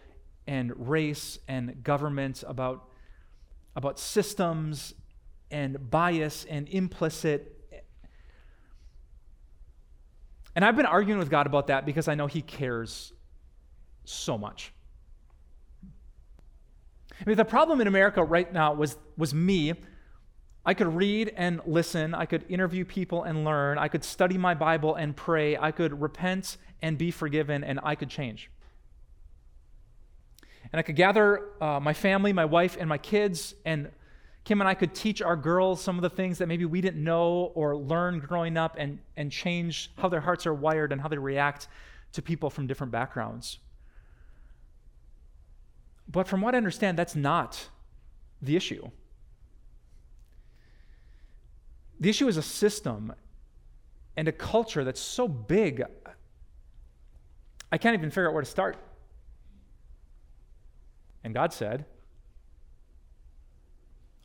and 0.46 0.72
race 0.88 1.40
and 1.48 1.84
government, 1.84 2.44
about, 2.48 2.88
about 3.76 3.98
systems 3.98 4.94
and 5.50 5.90
bias 5.90 6.46
and 6.48 6.70
implicit. 6.70 7.58
And 10.56 10.64
I've 10.64 10.76
been 10.76 10.86
arguing 10.86 11.18
with 11.18 11.32
God 11.32 11.48
about 11.48 11.66
that 11.68 11.84
because 11.84 12.08
I 12.08 12.14
know 12.14 12.28
He 12.28 12.44
cares 12.44 13.14
so 14.06 14.38
much. 14.38 14.74
I 15.84 17.24
mean, 17.26 17.36
the 17.36 17.46
problem 17.46 17.82
in 17.82 17.88
America 17.88 18.24
right 18.24 18.54
now 18.54 18.76
was, 18.76 18.96
was 19.18 19.34
me. 19.34 19.74
I 20.66 20.74
could 20.74 20.96
read 20.96 21.34
and 21.36 21.62
listen. 21.66 22.14
I 22.14 22.26
could 22.26 22.46
interview 22.50 22.86
people 22.86 23.24
and 23.24 23.44
learn. 23.44 23.78
I 23.78 23.88
could 23.88 24.04
study 24.04 24.38
my 24.38 24.54
Bible 24.54 24.96
and 24.96 25.16
pray. 25.16 25.58
I 25.58 25.72
could 25.72 26.00
repent 26.00 26.58
and 26.82 26.98
be 26.98 27.12
forgiven, 27.12 27.64
and 27.64 27.80
I 27.84 27.96
could 27.96 28.10
change. 28.10 28.52
And 30.72 30.80
I 30.80 30.84
could 30.84 30.96
gather 30.96 31.50
uh, 31.60 31.80
my 31.80 31.94
family, 31.94 32.32
my 32.32 32.46
wife, 32.46 32.78
and 32.80 32.88
my 32.88 32.98
kids, 32.98 33.56
and 33.66 33.92
Kim 34.44 34.62
and 34.62 34.68
I 34.68 34.74
could 34.74 34.96
teach 34.96 35.22
our 35.22 35.36
girls 35.36 35.82
some 35.82 35.98
of 35.98 36.02
the 36.02 36.10
things 36.10 36.40
that 36.40 36.48
maybe 36.48 36.66
we 36.66 36.82
didn't 36.82 37.04
know 37.04 37.52
or 37.54 37.76
learn 37.76 38.20
growing 38.20 38.58
up 38.58 38.76
and, 38.78 39.00
and 39.16 39.32
change 39.32 39.92
how 39.98 40.10
their 40.10 40.22
hearts 40.22 40.48
are 40.48 40.54
wired 40.54 40.92
and 40.92 41.02
how 41.02 41.08
they 41.08 41.18
react 41.18 41.68
to 42.14 42.22
people 42.22 42.50
from 42.50 42.68
different 42.68 42.92
backgrounds. 42.92 43.60
But 46.08 46.28
from 46.28 46.42
what 46.42 46.56
I 46.56 46.58
understand, 46.58 46.98
that's 46.98 47.16
not 47.16 47.70
the 48.42 48.56
issue. 48.56 48.90
The 52.02 52.10
issue 52.10 52.28
is 52.28 52.36
a 52.36 52.42
system 52.42 53.14
and 54.18 54.28
a 54.28 54.32
culture 54.32 54.84
that's 54.84 55.00
so 55.00 55.28
big, 55.28 55.84
I 57.72 57.78
can't 57.78 57.94
even 57.94 58.10
figure 58.10 58.28
out 58.28 58.34
where 58.34 58.42
to 58.42 58.50
start. 58.50 58.76
And 61.24 61.32
God 61.32 61.54
said, 61.54 61.86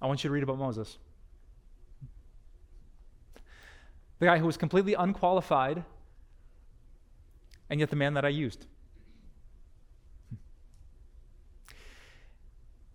I 0.00 0.06
want 0.06 0.25
you 0.25 0.28
to 0.28 0.33
read 0.33 0.42
about 0.42 0.59
Moses. 0.59 0.97
The 4.21 4.26
guy 4.26 4.38
who 4.38 4.47
was 4.47 4.56
completely 4.56 4.95
unqualified, 4.95 5.85
and 7.68 7.78
yet 7.78 7.90
the 7.90 7.97
man 7.97 8.14
that 8.14 8.25
I 8.25 8.30
used. 8.30 8.64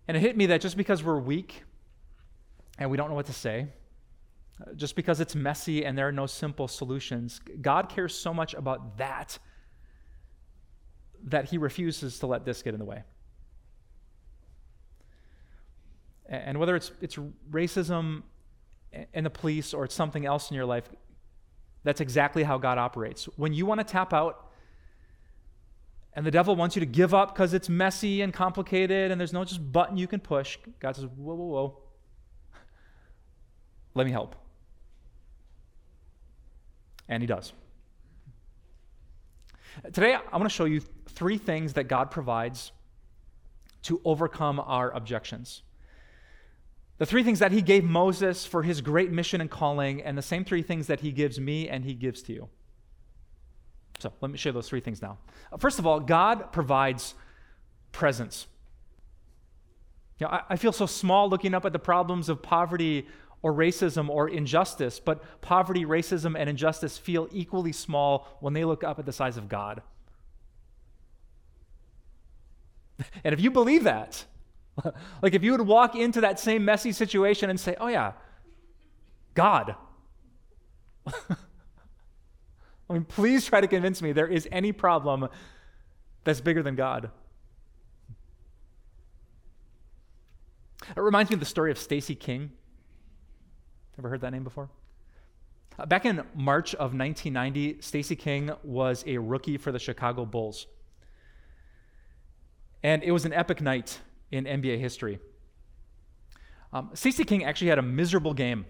And 0.08 0.16
it 0.16 0.20
hit 0.20 0.36
me 0.36 0.46
that 0.46 0.60
just 0.60 0.76
because 0.76 1.04
we're 1.04 1.20
weak 1.20 1.62
and 2.78 2.90
we 2.90 2.96
don't 2.96 3.08
know 3.08 3.14
what 3.14 3.26
to 3.26 3.32
say, 3.32 3.68
just 4.76 4.96
because 4.96 5.20
it's 5.20 5.34
messy 5.34 5.84
and 5.84 5.96
there 5.96 6.08
are 6.08 6.12
no 6.12 6.26
simple 6.26 6.68
solutions, 6.68 7.40
God 7.60 7.88
cares 7.88 8.14
so 8.14 8.32
much 8.32 8.54
about 8.54 8.98
that 8.98 9.38
that 11.24 11.46
he 11.46 11.58
refuses 11.58 12.18
to 12.18 12.26
let 12.26 12.44
this 12.44 12.62
get 12.62 12.74
in 12.74 12.80
the 12.80 12.84
way. 12.84 13.04
And 16.28 16.58
whether 16.58 16.74
it's, 16.74 16.92
it's 17.00 17.16
racism 17.50 18.22
in 19.12 19.24
the 19.24 19.30
police 19.30 19.74
or 19.74 19.84
it's 19.84 19.94
something 19.94 20.26
else 20.26 20.50
in 20.50 20.56
your 20.56 20.64
life, 20.64 20.88
that's 21.84 22.00
exactly 22.00 22.42
how 22.42 22.58
God 22.58 22.78
operates. 22.78 23.24
When 23.36 23.52
you 23.52 23.66
want 23.66 23.80
to 23.80 23.84
tap 23.84 24.12
out 24.12 24.50
and 26.14 26.24
the 26.24 26.30
devil 26.30 26.56
wants 26.56 26.76
you 26.76 26.80
to 26.80 26.86
give 26.86 27.14
up 27.14 27.34
because 27.34 27.54
it's 27.54 27.68
messy 27.68 28.22
and 28.22 28.32
complicated 28.32 29.10
and 29.10 29.20
there's 29.20 29.32
no 29.32 29.44
just 29.44 29.72
button 29.72 29.96
you 29.96 30.06
can 30.06 30.20
push, 30.20 30.58
God 30.80 30.96
says, 30.96 31.04
whoa, 31.04 31.34
whoa, 31.34 31.46
whoa. 31.46 31.78
Let 33.94 34.06
me 34.06 34.12
help. 34.12 34.36
And 37.08 37.22
he 37.22 37.26
does. 37.26 37.52
Today, 39.92 40.14
I 40.14 40.36
want 40.36 40.50
to 40.50 40.54
show 40.54 40.64
you 40.64 40.80
three 41.08 41.38
things 41.38 41.74
that 41.74 41.84
God 41.84 42.10
provides 42.10 42.72
to 43.82 44.00
overcome 44.04 44.60
our 44.60 44.90
objections. 44.90 45.62
The 46.98 47.06
three 47.06 47.24
things 47.24 47.40
that 47.40 47.52
he 47.52 47.62
gave 47.62 47.82
Moses 47.82 48.46
for 48.46 48.62
his 48.62 48.80
great 48.80 49.10
mission 49.10 49.40
and 49.40 49.50
calling, 49.50 50.02
and 50.02 50.16
the 50.16 50.22
same 50.22 50.44
three 50.44 50.62
things 50.62 50.86
that 50.86 51.00
he 51.00 51.10
gives 51.10 51.40
me 51.40 51.68
and 51.68 51.84
he 51.84 51.94
gives 51.94 52.22
to 52.22 52.32
you. 52.32 52.48
So 53.98 54.12
let 54.20 54.30
me 54.30 54.38
share 54.38 54.52
those 54.52 54.68
three 54.68 54.80
things 54.80 55.02
now. 55.02 55.18
First 55.58 55.78
of 55.78 55.86
all, 55.86 56.00
God 56.00 56.52
provides 56.52 57.14
presence. 57.92 58.46
You 60.18 60.26
know, 60.26 60.32
I, 60.32 60.42
I 60.50 60.56
feel 60.56 60.72
so 60.72 60.86
small 60.86 61.28
looking 61.28 61.54
up 61.54 61.64
at 61.64 61.72
the 61.72 61.78
problems 61.78 62.28
of 62.28 62.42
poverty 62.42 63.06
or 63.42 63.52
racism 63.52 64.08
or 64.08 64.28
injustice, 64.28 65.00
but 65.00 65.22
poverty, 65.40 65.84
racism, 65.84 66.38
and 66.38 66.48
injustice 66.48 66.96
feel 66.96 67.28
equally 67.32 67.72
small 67.72 68.28
when 68.40 68.52
they 68.52 68.64
look 68.64 68.84
up 68.84 68.98
at 68.98 69.06
the 69.06 69.12
size 69.12 69.36
of 69.36 69.48
God. 69.48 69.82
And 73.24 73.32
if 73.32 73.40
you 73.40 73.50
believe 73.50 73.82
that, 73.84 74.24
like 75.22 75.34
if 75.34 75.42
you 75.42 75.50
would 75.52 75.62
walk 75.62 75.96
into 75.96 76.20
that 76.20 76.38
same 76.38 76.64
messy 76.64 76.92
situation 76.92 77.50
and 77.50 77.58
say, 77.58 77.74
oh, 77.80 77.88
yeah, 77.88 78.12
God. 79.34 79.74
I 81.06 82.92
mean, 82.92 83.04
please 83.04 83.44
try 83.44 83.60
to 83.60 83.66
convince 83.66 84.02
me 84.02 84.12
there 84.12 84.28
is 84.28 84.46
any 84.52 84.70
problem 84.70 85.28
that's 86.22 86.40
bigger 86.40 86.62
than 86.62 86.76
God. 86.76 87.10
It 90.96 91.00
reminds 91.00 91.30
me 91.30 91.34
of 91.34 91.40
the 91.40 91.46
story 91.46 91.70
of 91.70 91.78
Stacey 91.78 92.14
King. 92.14 92.52
Ever 93.98 94.08
heard 94.08 94.20
that 94.22 94.30
name 94.30 94.44
before? 94.44 94.70
Uh, 95.78 95.86
back 95.86 96.04
in 96.04 96.22
March 96.34 96.74
of 96.74 96.94
1990, 96.94 97.80
Stacey 97.80 98.16
King 98.16 98.50
was 98.62 99.04
a 99.06 99.18
rookie 99.18 99.56
for 99.56 99.72
the 99.72 99.78
Chicago 99.78 100.24
Bulls. 100.24 100.66
And 102.82 103.02
it 103.02 103.12
was 103.12 103.24
an 103.24 103.32
epic 103.32 103.60
night 103.60 104.00
in 104.30 104.44
NBA 104.44 104.78
history. 104.78 105.18
Um, 106.72 106.90
Stacey 106.94 107.24
King 107.24 107.44
actually 107.44 107.68
had 107.68 107.78
a 107.78 107.82
miserable 107.82 108.34
game. 108.34 108.64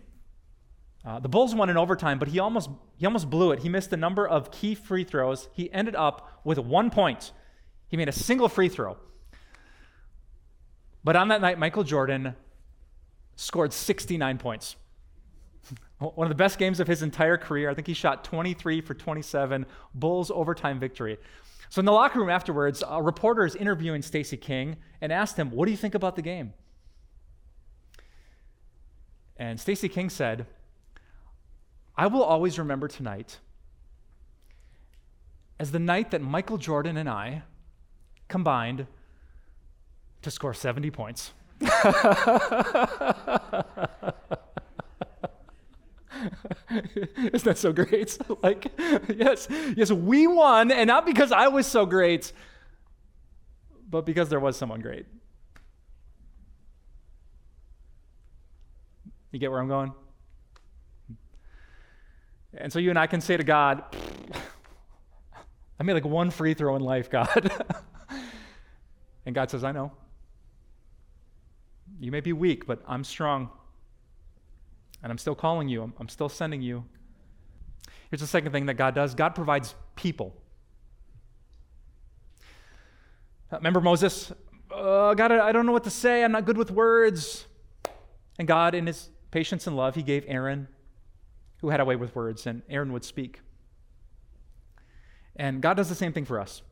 Uh, 1.05 1.19
the 1.19 1.29
Bulls 1.29 1.55
won 1.55 1.71
in 1.71 1.76
overtime, 1.76 2.19
but 2.19 2.29
he 2.29 2.38
almost, 2.38 2.71
he 2.97 3.07
almost 3.07 3.31
blew 3.31 3.52
it. 3.52 3.61
He 3.61 3.69
missed 3.69 3.93
a 3.93 3.97
number 3.97 4.26
of 4.26 4.50
key 4.50 4.75
free 4.75 5.05
throws. 5.05 5.49
He 5.52 5.73
ended 5.73 5.97
up 5.97 6.41
with 6.45 6.59
one 6.59 6.91
point. 6.91 7.33
He 7.88 7.97
made 7.97 8.09
a 8.09 8.12
single 8.12 8.49
free 8.49 8.69
throw. 8.69 8.97
But 11.02 11.17
on 11.17 11.29
that 11.29 11.41
night, 11.41 11.59
Michael 11.59 11.83
Jordan 11.85 12.37
scored 13.35 13.73
69 13.73 14.38
points. 14.38 14.76
One 15.99 16.26
of 16.26 16.31
the 16.31 16.35
best 16.35 16.59
games 16.59 16.81
of 16.81 16.87
his 16.87 17.02
entire 17.02 17.37
career. 17.37 17.71
I 17.71 17.75
think 17.75 17.87
he 17.87 17.95
shot 17.95 18.25
23 18.25 18.81
for 18.81 18.95
27, 18.95 19.66
Bulls 19.95 20.31
overtime 20.31 20.81
victory. 20.81 21.19
So 21.69 21.81
in 21.81 21.87
the 21.87 21.92
locker 21.92 22.19
room 22.19 22.28
afterwards, 22.28 22.83
a 22.87 23.02
reporter 23.02 23.47
is 23.47 23.57
interviewing 23.57 24.02
Stacey 24.02 24.37
King 24.37 24.76
and 25.00 25.11
asked 25.11 25.38
him, 25.38 25.50
"What 25.50 25.64
do 25.64 25.71
you 25.71 25.78
think 25.78 25.95
about 25.95 26.16
the 26.16 26.23
game?" 26.23 26.52
And 29.38 29.59
Stacey 29.59 29.88
King 29.88 30.11
said, 30.11 30.45
"I 31.97 32.09
will 32.09 32.23
always 32.23 32.59
remember 32.59 32.88
tonight 32.88 33.38
as 35.59 35.73
the 35.73 35.78
night 35.78 36.11
that 36.11 36.21
Michael 36.21 36.59
Jordan 36.59 36.99
and 36.99 37.09
I 37.09 37.45
combined 38.28 38.87
to 40.21 40.31
score 40.31 40.52
70 40.52 40.90
points." 40.90 41.33
Isn't 46.71 47.45
that 47.45 47.59
so 47.59 47.73
great? 47.73 48.19
like, 48.43 48.67
yes, 49.09 49.49
yes, 49.76 49.91
we 49.91 50.26
won, 50.26 50.71
and 50.71 50.88
not 50.88 51.07
because 51.07 51.33
I 51.33 51.49
was 51.49 51.67
so 51.67 51.87
great, 51.87 52.33
but 53.88 54.07
because 54.07 54.29
there 54.29 54.41
was 54.41 54.57
someone 54.57 54.81
great. 54.81 55.07
You 59.31 59.38
get 59.38 59.50
where 59.50 59.61
I'm 59.61 59.69
going? 59.69 59.93
And 62.55 62.73
so 62.73 62.79
you 62.79 62.91
and 62.91 62.99
I 62.99 63.07
can 63.07 63.21
say 63.21 63.37
to 63.37 63.45
God, 63.45 63.83
I 65.81 65.83
made 65.83 65.95
like 65.95 66.05
one 66.05 66.31
free 66.31 66.55
throw 66.55 66.76
in 66.76 66.83
life, 66.83 67.11
God. 67.11 67.50
And 69.25 69.35
God 69.35 69.50
says, 69.50 69.64
I 69.64 69.73
know. 69.73 69.93
You 72.00 72.11
may 72.11 72.21
be 72.21 72.33
weak, 72.33 72.67
but 72.67 72.83
I'm 72.87 73.05
strong. 73.05 73.50
And 75.02 75.11
I'm 75.11 75.18
still 75.18 75.35
calling 75.35 75.68
you, 75.68 75.82
I'm, 75.82 75.94
I'm 75.99 76.09
still 76.09 76.28
sending 76.28 76.62
you. 76.62 76.85
Here's 78.11 78.21
the 78.21 78.26
second 78.26 78.52
thing 78.52 78.66
that 78.66 78.75
God 78.75 78.94
does 78.94 79.14
God 79.14 79.30
provides 79.30 79.75
people. 79.97 80.37
Uh, 83.50 83.56
remember 83.56 83.80
Moses? 83.80 84.32
Uh, 84.71 85.14
God, 85.14 85.32
I 85.32 85.52
don't 85.52 85.66
know 85.66 85.73
what 85.73 85.85
to 85.85 85.90
say. 85.90 86.25
I'm 86.25 86.32
not 86.32 86.47
good 86.47 86.56
with 86.56 86.71
words. 86.71 87.47
And 88.38 88.49
God, 88.49 88.75
in 88.75 88.87
his 88.87 89.11
patience 89.30 89.66
and 89.66 89.76
love, 89.76 89.94
he 89.94 90.02
gave 90.02 90.25
Aaron, 90.26 90.68
who 91.59 91.68
had 91.71 91.80
a 91.80 91.85
way 91.85 91.97
with 91.97 92.14
words, 92.14 92.47
and 92.47 92.62
Aaron 92.68 92.92
would 92.92 93.04
speak. 93.04 93.40
And 95.37 95.61
God 95.61 95.76
does 95.76 95.88
the 95.88 95.94
same 95.94 96.12
thing 96.12 96.25
for 96.25 96.40
us. 96.40 96.62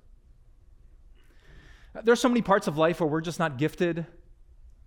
There's 2.04 2.20
so 2.20 2.28
many 2.28 2.42
parts 2.42 2.66
of 2.66 2.78
life 2.78 3.00
where 3.00 3.08
we're 3.08 3.20
just 3.20 3.38
not 3.38 3.58
gifted. 3.58 4.06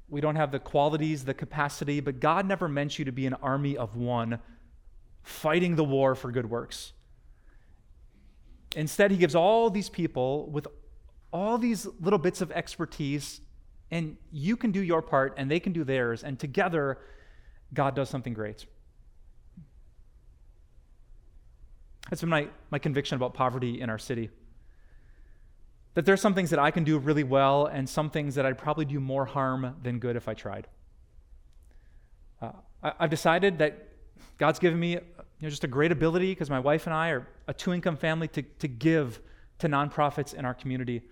We 0.09 0.21
don't 0.21 0.35
have 0.35 0.51
the 0.51 0.59
qualities, 0.59 1.25
the 1.25 1.33
capacity, 1.33 1.99
but 1.99 2.19
God 2.19 2.45
never 2.45 2.67
meant 2.67 2.99
you 2.99 3.05
to 3.05 3.11
be 3.11 3.25
an 3.25 3.33
army 3.35 3.77
of 3.77 3.95
one 3.95 4.39
fighting 5.23 5.75
the 5.75 5.83
war 5.83 6.15
for 6.15 6.31
good 6.31 6.49
works. 6.49 6.93
Instead, 8.75 9.11
He 9.11 9.17
gives 9.17 9.35
all 9.35 9.69
these 9.69 9.89
people 9.89 10.49
with 10.51 10.67
all 11.31 11.57
these 11.57 11.87
little 11.99 12.19
bits 12.19 12.41
of 12.41 12.51
expertise, 12.51 13.41
and 13.89 14.17
you 14.31 14.55
can 14.55 14.71
do 14.71 14.81
your 14.81 15.01
part 15.01 15.33
and 15.37 15.49
they 15.49 15.59
can 15.59 15.73
do 15.73 15.83
theirs, 15.83 16.23
and 16.23 16.39
together, 16.39 16.99
God 17.73 17.95
does 17.95 18.09
something 18.09 18.33
great. 18.33 18.65
That's 22.09 22.21
been 22.21 22.29
my, 22.29 22.47
my 22.69 22.79
conviction 22.79 23.15
about 23.15 23.33
poverty 23.33 23.81
in 23.81 23.89
our 23.89 23.97
city. 23.97 24.29
That 25.93 26.05
there's 26.05 26.21
some 26.21 26.33
things 26.33 26.49
that 26.49 26.59
I 26.59 26.71
can 26.71 26.83
do 26.83 26.97
really 26.97 27.23
well, 27.23 27.67
and 27.67 27.87
some 27.87 28.09
things 28.09 28.35
that 28.35 28.45
I'd 28.45 28.57
probably 28.57 28.85
do 28.85 28.99
more 28.99 29.25
harm 29.25 29.75
than 29.83 29.99
good 29.99 30.15
if 30.15 30.27
I 30.27 30.33
tried. 30.33 30.67
Uh, 32.41 32.51
I, 32.81 32.93
have 32.99 33.09
decided 33.09 33.59
that 33.59 33.89
God's 34.37 34.59
given 34.59 34.79
me 34.79 34.91
you 34.93 34.99
know, 35.41 35.49
just 35.49 35.63
a 35.63 35.67
great 35.67 35.91
ability 35.91 36.31
because 36.31 36.49
my 36.49 36.59
wife 36.59 36.87
and 36.87 36.93
I 36.93 37.09
are 37.09 37.27
a 37.47 37.53
two 37.53 37.73
income 37.73 37.97
family 37.97 38.27
to, 38.29 38.41
to 38.41 38.67
give 38.67 39.19
to 39.59 39.67
nonprofits 39.67 40.33
in 40.33 40.45
our 40.45 40.53
community. 40.53 41.03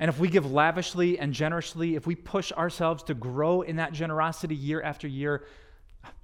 And 0.00 0.08
if 0.08 0.18
we 0.18 0.28
give 0.28 0.50
lavishly 0.50 1.18
and 1.18 1.32
generously, 1.32 1.94
if 1.94 2.06
we 2.06 2.16
push 2.16 2.50
ourselves 2.52 3.04
to 3.04 3.14
grow 3.14 3.62
in 3.62 3.76
that 3.76 3.92
generosity 3.92 4.56
year 4.56 4.82
after 4.82 5.06
year, 5.06 5.44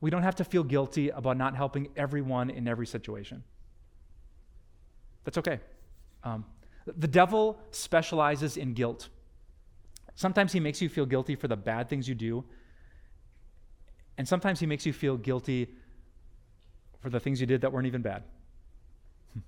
we 0.00 0.10
don't 0.10 0.22
have 0.22 0.36
to 0.36 0.44
feel 0.44 0.64
guilty 0.64 1.10
about 1.10 1.36
not 1.36 1.56
helping 1.56 1.88
everyone 1.96 2.50
in 2.50 2.66
every 2.66 2.86
situation. 2.86 3.44
That's 5.24 5.38
okay. 5.38 5.60
Um, 6.24 6.44
the 6.86 7.08
devil 7.08 7.58
specializes 7.70 8.56
in 8.56 8.74
guilt. 8.74 9.08
Sometimes 10.14 10.52
he 10.52 10.60
makes 10.60 10.82
you 10.82 10.88
feel 10.88 11.06
guilty 11.06 11.34
for 11.34 11.48
the 11.48 11.56
bad 11.56 11.88
things 11.88 12.08
you 12.08 12.14
do, 12.14 12.44
and 14.18 14.28
sometimes 14.28 14.60
he 14.60 14.66
makes 14.66 14.84
you 14.84 14.92
feel 14.92 15.16
guilty 15.16 15.68
for 17.00 17.08
the 17.08 17.18
things 17.18 17.40
you 17.40 17.46
did 17.46 17.62
that 17.62 17.72
weren't 17.72 17.86
even 17.86 18.02
bad. 18.02 18.22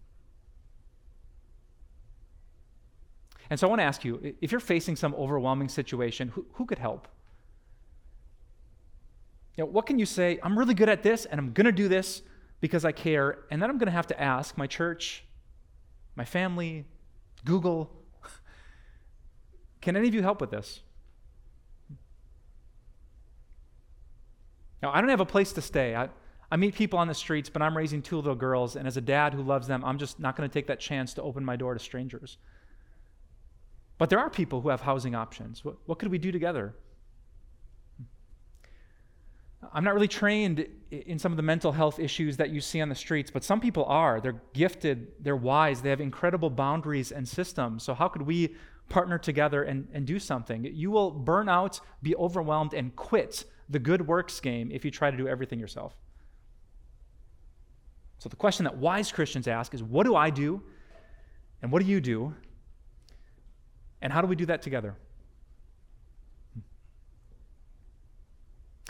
And 3.51 3.61
so 3.61 3.67
I 3.67 3.69
want 3.69 3.81
to 3.81 3.85
ask 3.85 4.03
you 4.03 4.35
if 4.41 4.51
you're 4.51 4.61
facing 4.61 4.97
some 4.97 5.15
overwhelming 5.15 5.69
situation, 5.69 6.29
who, 6.29 6.47
who 6.55 6.65
could 6.65 6.79
help? 6.79 7.07
You 9.57 9.65
know, 9.65 9.71
what 9.71 9.85
can 9.85 9.99
you 9.99 10.07
say? 10.07 10.39
I'm 10.43 10.59
really 10.59 10.73
good 10.73 10.89
at 10.89 11.03
this 11.03 11.27
and 11.27 11.39
I'm 11.39 11.53
going 11.53 11.67
to 11.67 11.73
do 11.73 11.87
this 11.87 12.23
because 12.63 12.87
I 12.87 12.93
care. 12.93 13.41
And 13.51 13.61
then 13.61 13.69
I'm 13.69 13.77
going 13.77 13.89
to 13.89 13.93
have 13.93 14.07
to 14.07 14.19
ask 14.19 14.57
my 14.57 14.67
church, 14.67 15.25
my 16.17 16.25
family, 16.25 16.87
Google, 17.45 17.91
can 19.81 19.97
any 19.97 20.09
of 20.09 20.15
you 20.15 20.23
help 20.23 20.41
with 20.41 20.51
this? 20.51 20.81
Now, 24.83 24.93
I 24.93 25.01
don't 25.01 25.11
have 25.11 25.21
a 25.21 25.27
place 25.27 25.53
to 25.53 25.63
stay. 25.63 25.95
I, 25.95 26.09
I 26.51 26.57
meet 26.57 26.75
people 26.75 26.99
on 26.99 27.09
the 27.09 27.15
streets, 27.15 27.49
but 27.49 27.63
I'm 27.63 27.77
raising 27.77 28.03
two 28.03 28.17
little 28.17 28.35
girls, 28.35 28.77
and 28.77 28.87
as 28.87 28.97
a 28.97 29.01
dad 29.01 29.33
who 29.33 29.43
loves 29.43 29.67
them, 29.67 29.85
I'm 29.85 29.99
just 29.99 30.21
not 30.21 30.37
going 30.37 30.49
to 30.49 30.53
take 30.53 30.67
that 30.67 30.81
chance 30.81 31.15
to 31.15 31.23
open 31.23 31.45
my 31.45 31.57
door 31.57 31.75
to 31.75 31.81
strangers. 31.81 32.39
But 33.99 34.11
there 34.11 34.19
are 34.19 34.29
people 34.29 34.61
who 34.61 34.69
have 34.69 34.81
housing 34.81 35.15
options. 35.15 35.65
What, 35.65 35.77
what 35.87 35.99
could 35.99 36.11
we 36.11 36.19
do 36.19 36.33
together? 36.33 36.75
I'm 39.73 39.85
not 39.85 39.95
really 39.95 40.09
trained 40.09 40.67
in 40.91 41.19
some 41.19 41.33
of 41.33 41.37
the 41.37 41.43
mental 41.43 41.73
health 41.73 41.99
issues 41.99 42.37
that 42.39 42.51
you 42.51 42.61
see 42.61 42.81
on 42.81 42.89
the 42.89 42.95
streets, 42.95 43.31
but 43.31 43.45
some 43.45 43.61
people 43.61 43.85
are. 43.85 44.21
They're 44.21 44.43
gifted, 44.53 45.13
they're 45.21 45.37
wise, 45.37 45.83
they 45.83 45.91
have 45.91 46.01
incredible 46.01 46.51
boundaries 46.51 47.13
and 47.13 47.27
systems. 47.29 47.83
So, 47.83 47.95
how 47.95 48.09
could 48.09 48.23
we 48.23 48.57
partner 48.89 49.19
together 49.19 49.63
and, 49.63 49.89
and 49.93 50.07
do 50.07 50.19
something? 50.19 50.65
You 50.65 50.91
will 50.91 51.11
burn 51.11 51.49
out, 51.49 51.81
be 52.03 52.17
overwhelmed, 52.17 52.75
and 52.75 52.95
quit 52.97 53.45
the 53.69 53.79
good 53.79 54.07
works 54.07 54.41
game 54.41 54.71
if 54.73 54.85
you 54.85 54.91
try 54.91 55.11
to 55.11 55.17
do 55.17 55.29
everything 55.29 55.61
yourself. 55.61 55.97
So, 58.19 58.29
the 58.29 58.37
question 58.37 58.65
that 58.65 58.77
wise 58.77 59.13
Christians 59.13 59.47
ask 59.47 59.75
is 59.75 59.83
what 59.83 60.05
do 60.05 60.17
I 60.17 60.31
do? 60.31 60.63
And 61.63 61.71
what 61.71 61.83
do 61.83 61.89
you 61.89 62.01
do? 62.01 62.35
And 64.01 64.13
how 64.13 64.21
do 64.21 64.27
we 64.27 64.35
do 64.35 64.47
that 64.47 64.63
together? 64.63 64.97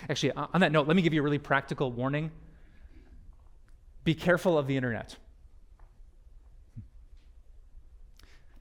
Actually, 0.09 0.33
uh, 0.33 0.47
on 0.53 0.61
that 0.61 0.73
note, 0.73 0.87
let 0.87 0.97
me 0.97 1.03
give 1.03 1.13
you 1.13 1.21
a 1.21 1.23
really 1.23 1.39
practical 1.39 1.93
warning. 1.93 2.31
Be 4.05 4.15
careful 4.15 4.59
of 4.59 4.67
the 4.67 4.77
internet. 4.77 5.17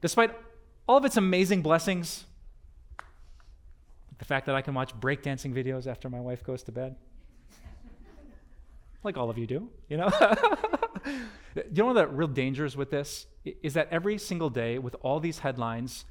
Despite 0.00 0.32
all 0.88 0.96
of 0.96 1.04
its 1.04 1.16
amazing 1.16 1.62
blessings, 1.62 2.24
the 4.18 4.24
fact 4.24 4.46
that 4.46 4.54
I 4.54 4.62
can 4.62 4.74
watch 4.74 4.94
breakdancing 4.98 5.52
videos 5.52 5.86
after 5.86 6.08
my 6.08 6.20
wife 6.20 6.44
goes 6.44 6.62
to 6.64 6.72
bed, 6.72 6.96
like 9.04 9.16
all 9.16 9.30
of 9.30 9.38
you 9.38 9.46
do, 9.46 9.68
you 9.88 9.96
know? 9.96 10.10
you 11.56 11.64
know 11.72 11.88
of 11.88 11.94
the 11.96 12.06
real 12.06 12.28
dangers 12.28 12.76
with 12.76 12.90
this? 12.90 13.26
Is 13.44 13.74
that 13.74 13.88
every 13.90 14.18
single 14.18 14.50
day, 14.50 14.78
with 14.78 14.94
all 15.02 15.18
these 15.18 15.40
headlines, 15.40 16.04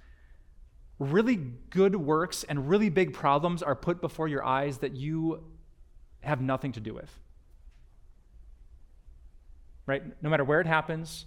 really 1.01 1.35
good 1.71 1.95
works 1.95 2.43
and 2.43 2.69
really 2.69 2.89
big 2.89 3.11
problems 3.13 3.63
are 3.63 3.75
put 3.75 4.01
before 4.01 4.27
your 4.27 4.45
eyes 4.45 4.77
that 4.79 4.93
you 4.93 5.43
have 6.21 6.41
nothing 6.41 6.71
to 6.73 6.79
do 6.79 6.93
with. 6.93 7.09
Right? 9.87 10.03
No 10.21 10.29
matter 10.29 10.43
where 10.43 10.61
it 10.61 10.67
happens, 10.67 11.25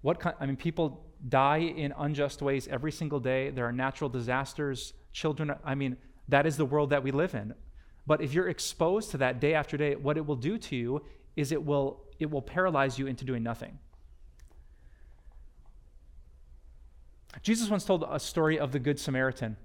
what 0.00 0.20
kind, 0.20 0.34
I 0.40 0.46
mean, 0.46 0.56
people 0.56 1.04
die 1.28 1.58
in 1.58 1.92
unjust 1.98 2.40
ways 2.40 2.66
every 2.66 2.90
single 2.90 3.20
day. 3.20 3.50
There 3.50 3.66
are 3.66 3.72
natural 3.72 4.08
disasters, 4.08 4.94
children, 5.12 5.52
I 5.64 5.74
mean, 5.74 5.98
that 6.28 6.46
is 6.46 6.56
the 6.56 6.64
world 6.64 6.88
that 6.90 7.02
we 7.02 7.10
live 7.10 7.34
in. 7.34 7.54
But 8.06 8.22
if 8.22 8.32
you're 8.32 8.48
exposed 8.48 9.10
to 9.10 9.18
that 9.18 9.38
day 9.38 9.52
after 9.52 9.76
day, 9.76 9.96
what 9.96 10.16
it 10.16 10.24
will 10.24 10.36
do 10.36 10.56
to 10.56 10.76
you 10.76 11.04
is 11.36 11.52
it 11.52 11.62
will 11.62 12.06
it 12.18 12.30
will 12.30 12.42
paralyze 12.42 12.98
you 12.98 13.06
into 13.06 13.24
doing 13.24 13.42
nothing. 13.42 13.78
Jesus 17.42 17.70
once 17.70 17.84
told 17.84 18.04
a 18.08 18.18
story 18.18 18.58
of 18.58 18.72
the 18.72 18.78
Good 18.78 18.98
Samaritan. 18.98 19.56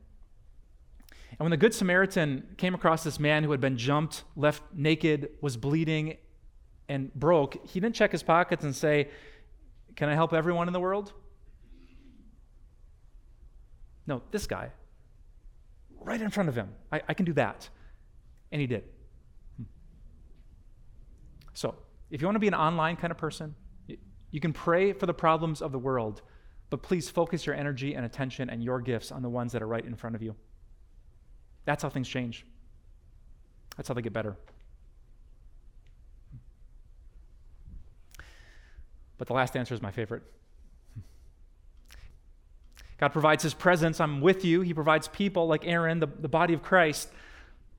And 1.32 1.39
when 1.39 1.51
the 1.51 1.58
Good 1.58 1.73
Samaritan 1.73 2.56
came 2.58 2.73
across 2.73 3.04
this 3.04 3.19
man 3.19 3.43
who 3.43 3.51
had 3.51 3.60
been 3.60 3.78
jumped, 3.78 4.23
left 4.36 4.63
naked, 4.73 5.32
was 5.41 5.58
bleeding, 5.58 6.17
and 6.88 7.13
broke, 7.13 7.65
he 7.67 7.80
didn't 7.80 7.95
check 7.95 8.12
his 8.12 8.23
pockets 8.23 8.63
and 8.63 8.75
say, 8.75 9.10
Can 9.95 10.08
I 10.08 10.13
help 10.13 10.34
everyone 10.34 10.67
in 10.67 10.73
the 10.73 10.80
world? 10.80 11.12
No, 14.08 14.21
this 14.32 14.45
guy, 14.45 14.69
right 15.99 16.21
in 16.21 16.30
front 16.30 16.47
of 16.47 16.56
him, 16.56 16.69
I, 16.91 17.01
I 17.10 17.13
can 17.13 17.25
do 17.25 17.34
that. 17.34 17.67
And 18.51 18.62
he 18.62 18.67
did. 18.67 18.84
So, 21.54 21.75
if 22.12 22.21
you 22.21 22.28
want 22.28 22.36
to 22.36 22.39
be 22.39 22.47
an 22.47 22.54
online 22.54 22.95
kind 22.97 23.12
of 23.12 23.17
person, 23.17 23.56
you 24.30 24.39
can 24.39 24.54
pray 24.54 24.93
for 24.93 25.06
the 25.06 25.13
problems 25.13 25.62
of 25.62 25.71
the 25.71 25.80
world 25.80 26.21
but 26.69 26.82
please 26.82 27.10
focus 27.10 27.45
your 27.45 27.56
energy 27.56 27.93
and 27.93 28.06
attention 28.06 28.49
and 28.49 28.63
your 28.63 28.82
gifts 28.82 29.12
on 29.12 29.21
the 29.21 29.30
ones 29.30 29.51
that 29.51 29.62
are 29.62 29.67
right 29.67 29.86
in 29.86 29.95
front 29.95 30.15
of 30.15 30.21
you. 30.21 30.36
That's 31.65 31.84
how 31.84 31.89
things 31.89 32.08
change. 32.08 32.45
That's 33.78 33.88
how 33.88 33.93
they 33.93 34.01
get 34.01 34.13
better. 34.13 34.38
But 39.17 39.28
the 39.28 39.34
last 39.34 39.56
answer 39.56 39.73
is 39.73 39.82
my 39.82 39.91
favorite. 39.91 40.23
God 42.97 43.10
provides 43.10 43.43
his 43.43 43.54
presence. 43.54 43.99
I'm 43.99 44.21
with 44.21 44.45
you. 44.45 44.62
He 44.62 44.73
provides 44.73 45.08
people 45.10 45.47
like 45.47 45.65
Aaron, 45.65 45.99
the, 45.99 46.08
the 46.08 46.30
body 46.30 46.54
of 46.54 46.63
Christ. 46.63 47.10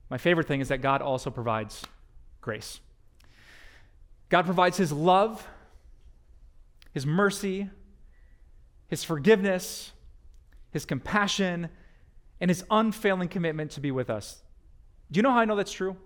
My 0.09 0.17
favorite 0.17 0.47
thing 0.47 0.61
is 0.61 0.67
that 0.69 0.81
God 0.81 1.01
also 1.01 1.29
provides 1.29 1.83
grace. 2.41 2.79
God 4.29 4.45
provides 4.45 4.77
his 4.77 4.91
love, 4.91 5.47
his 6.93 7.05
mercy, 7.05 7.69
his 8.87 9.03
forgiveness, 9.03 9.91
his 10.71 10.85
compassion, 10.85 11.69
and 12.39 12.49
his 12.49 12.63
unfailing 12.69 13.29
commitment 13.29 13.71
to 13.71 13.79
be 13.79 13.91
with 13.91 14.09
us. 14.09 14.41
Do 15.11 15.17
you 15.17 15.21
know 15.21 15.31
how 15.31 15.39
I 15.39 15.45
know 15.45 15.55
that's 15.55 15.71
true? 15.71 15.97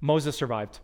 Moses 0.00 0.36
survived. 0.36 0.80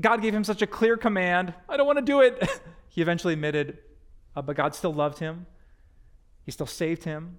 God 0.00 0.22
gave 0.22 0.34
him 0.34 0.42
such 0.42 0.60
a 0.60 0.66
clear 0.66 0.96
command 0.96 1.54
I 1.68 1.76
don't 1.76 1.86
want 1.86 1.98
to 1.98 2.04
do 2.04 2.20
it. 2.20 2.48
he 2.88 3.00
eventually 3.00 3.34
admitted, 3.34 3.78
uh, 4.34 4.42
but 4.42 4.56
God 4.56 4.74
still 4.74 4.92
loved 4.92 5.18
him. 5.18 5.46
He 6.44 6.50
still 6.50 6.66
saved 6.66 7.04
him. 7.04 7.38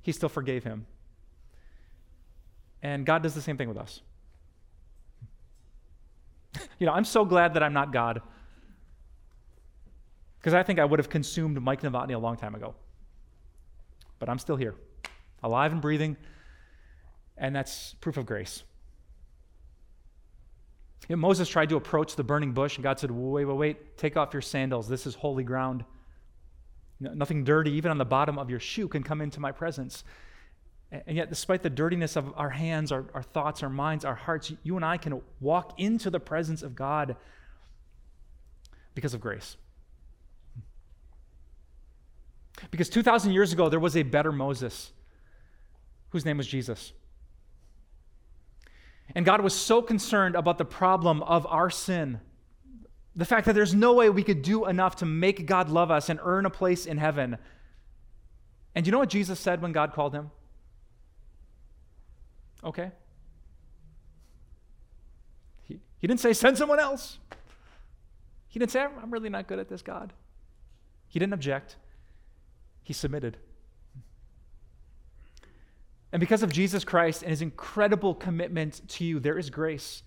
He 0.00 0.12
still 0.12 0.28
forgave 0.28 0.64
him. 0.64 0.86
And 2.82 3.06
God 3.06 3.22
does 3.22 3.34
the 3.34 3.40
same 3.40 3.56
thing 3.56 3.68
with 3.68 3.78
us. 3.78 4.00
You 6.78 6.86
know, 6.86 6.92
I'm 6.92 7.04
so 7.04 7.24
glad 7.24 7.54
that 7.54 7.62
I'm 7.62 7.72
not 7.72 7.92
God. 7.92 8.22
Because 10.38 10.54
I 10.54 10.62
think 10.62 10.78
I 10.78 10.84
would 10.84 10.98
have 10.98 11.08
consumed 11.08 11.60
Mike 11.60 11.82
Novotny 11.82 12.14
a 12.14 12.18
long 12.18 12.36
time 12.36 12.54
ago. 12.54 12.74
But 14.18 14.28
I'm 14.28 14.38
still 14.38 14.56
here, 14.56 14.74
alive 15.42 15.72
and 15.72 15.80
breathing, 15.80 16.16
and 17.36 17.54
that's 17.54 17.94
proof 18.00 18.16
of 18.16 18.26
grace. 18.26 18.62
You 21.08 21.16
know, 21.16 21.20
Moses 21.20 21.48
tried 21.48 21.68
to 21.70 21.76
approach 21.76 22.16
the 22.16 22.24
burning 22.24 22.52
bush, 22.52 22.76
and 22.76 22.82
God 22.82 22.98
said, 22.98 23.10
Wait, 23.10 23.44
wait, 23.44 23.56
wait, 23.56 23.98
take 23.98 24.16
off 24.16 24.32
your 24.32 24.42
sandals. 24.42 24.88
This 24.88 25.06
is 25.06 25.14
holy 25.14 25.44
ground. 25.44 25.84
Nothing 27.00 27.44
dirty, 27.44 27.72
even 27.72 27.90
on 27.90 27.98
the 27.98 28.04
bottom 28.04 28.38
of 28.38 28.48
your 28.48 28.60
shoe, 28.60 28.88
can 28.88 29.02
come 29.02 29.20
into 29.20 29.40
my 29.40 29.52
presence. 29.52 30.04
And 31.06 31.16
yet, 31.16 31.28
despite 31.28 31.62
the 31.62 31.70
dirtiness 31.70 32.14
of 32.14 32.32
our 32.36 32.50
hands, 32.50 32.92
our, 32.92 33.04
our 33.14 33.22
thoughts, 33.22 33.62
our 33.62 33.68
minds, 33.68 34.04
our 34.04 34.14
hearts, 34.14 34.52
you 34.62 34.76
and 34.76 34.84
I 34.84 34.96
can 34.96 35.20
walk 35.40 35.80
into 35.80 36.10
the 36.10 36.20
presence 36.20 36.62
of 36.62 36.74
God 36.74 37.16
because 38.94 39.14
of 39.14 39.20
grace. 39.20 39.56
Because 42.70 42.88
2,000 42.88 43.32
years 43.32 43.52
ago, 43.52 43.68
there 43.68 43.80
was 43.80 43.96
a 43.96 44.02
better 44.02 44.30
Moses 44.30 44.92
whose 46.10 46.24
name 46.24 46.36
was 46.36 46.46
Jesus. 46.46 46.92
And 49.14 49.24
God 49.24 49.40
was 49.40 49.52
so 49.52 49.82
concerned 49.82 50.36
about 50.36 50.58
the 50.58 50.64
problem 50.64 51.22
of 51.24 51.46
our 51.46 51.70
sin, 51.70 52.20
the 53.16 53.24
fact 53.24 53.46
that 53.46 53.54
there's 53.54 53.74
no 53.74 53.94
way 53.94 54.10
we 54.10 54.22
could 54.22 54.42
do 54.42 54.66
enough 54.66 54.96
to 54.96 55.06
make 55.06 55.46
God 55.46 55.68
love 55.68 55.90
us 55.90 56.08
and 56.08 56.20
earn 56.22 56.46
a 56.46 56.50
place 56.50 56.86
in 56.86 56.98
heaven. 56.98 57.36
And 58.74 58.86
you 58.86 58.92
know 58.92 58.98
what 58.98 59.08
Jesus 59.10 59.40
said 59.40 59.60
when 59.60 59.72
God 59.72 59.92
called 59.92 60.14
him? 60.14 60.30
Okay. 62.64 62.90
He, 65.62 65.80
he 65.98 66.06
didn't 66.06 66.20
say, 66.20 66.32
send 66.32 66.56
someone 66.56 66.80
else. 66.80 67.18
He 68.48 68.58
didn't 68.58 68.72
say, 68.72 68.80
I'm 68.80 69.10
really 69.10 69.28
not 69.28 69.46
good 69.46 69.58
at 69.58 69.68
this, 69.68 69.82
God. 69.82 70.12
He 71.08 71.18
didn't 71.18 71.34
object, 71.34 71.76
he 72.82 72.92
submitted. 72.92 73.36
And 76.12 76.20
because 76.20 76.44
of 76.44 76.52
Jesus 76.52 76.84
Christ 76.84 77.22
and 77.22 77.30
his 77.30 77.42
incredible 77.42 78.14
commitment 78.14 78.88
to 78.90 79.04
you, 79.04 79.18
there 79.18 79.36
is 79.36 79.50
grace 79.50 80.04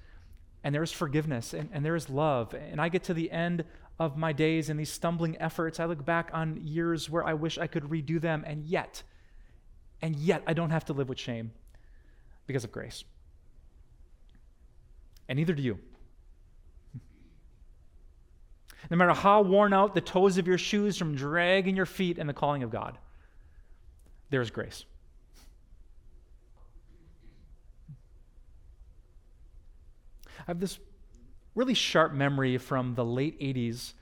and 0.64 0.74
there 0.74 0.84
is 0.84 0.92
forgiveness 0.92 1.54
and, 1.54 1.70
and 1.74 1.84
there 1.84 1.98
is 1.98 2.10
love. 2.10 2.54
And 2.54 2.80
I 2.80 2.88
get 2.88 3.04
to 3.06 3.14
the 3.14 3.30
end 3.30 3.66
of 4.00 4.18
my 4.18 4.32
days 4.32 4.70
and 4.70 4.80
these 4.80 4.92
stumbling 4.92 5.38
efforts. 5.42 5.82
I 5.82 5.86
look 5.86 6.06
back 6.06 6.30
on 6.34 6.62
years 6.64 7.10
where 7.10 7.26
I 7.26 7.34
wish 7.34 7.58
I 7.58 7.68
could 7.68 7.84
redo 7.84 8.22
them, 8.22 8.44
and 8.48 8.64
yet, 8.64 9.04
and 10.02 10.16
yet 10.16 10.44
I 10.48 10.54
don't 10.54 10.70
have 10.70 10.86
to 10.86 10.94
live 10.94 11.10
with 11.10 11.20
shame 11.20 11.52
because 12.48 12.64
of 12.64 12.72
grace. 12.72 13.04
And 15.30 15.38
neither 15.38 15.54
do 15.54 15.62
you. 15.62 15.80
No 18.90 18.96
matter 18.96 19.14
how 19.14 19.42
worn 19.42 19.74
out 19.74 19.94
the 19.94 20.02
toes 20.02 20.38
of 20.38 20.48
your 20.48 20.58
shoes 20.58 20.98
from 20.98 21.16
dragging 21.16 21.76
your 21.76 21.86
feet 21.86 22.18
in 22.18 22.28
the 22.28 22.34
calling 22.34 22.64
of 22.64 22.72
God, 22.72 22.98
there 24.30 24.42
is 24.42 24.50
grace. 24.50 24.86
I 30.40 30.52
have 30.52 30.60
this 30.60 30.80
really 31.56 31.74
sharp 31.74 32.14
memory 32.14 32.58
from 32.58 32.96
the 32.96 33.04
late 33.04 33.38
80s 33.42 33.94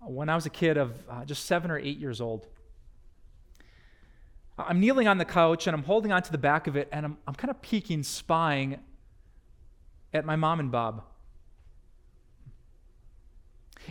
when 0.00 0.28
I 0.28 0.34
was 0.34 0.46
a 0.46 0.50
kid 0.50 0.76
of 0.76 0.98
uh, 1.08 1.24
just 1.24 1.44
seven 1.44 1.70
or 1.70 1.78
eight 1.78 1.98
years 1.98 2.20
old. 2.20 2.48
I'm 4.58 4.80
kneeling 4.80 5.08
on 5.08 5.18
the 5.18 5.24
couch 5.24 5.66
and 5.66 5.74
I'm 5.74 5.82
holding 5.84 6.12
onto 6.12 6.30
the 6.30 6.38
back 6.38 6.66
of 6.66 6.76
it 6.76 6.88
and 6.92 7.06
I'm, 7.06 7.18
I'm 7.26 7.34
kind 7.34 7.50
of 7.50 7.62
peeking, 7.62 8.02
spying 8.02 8.78
at 10.12 10.24
my 10.24 10.36
mom 10.36 10.60
and 10.60 10.70
Bob. 10.70 11.04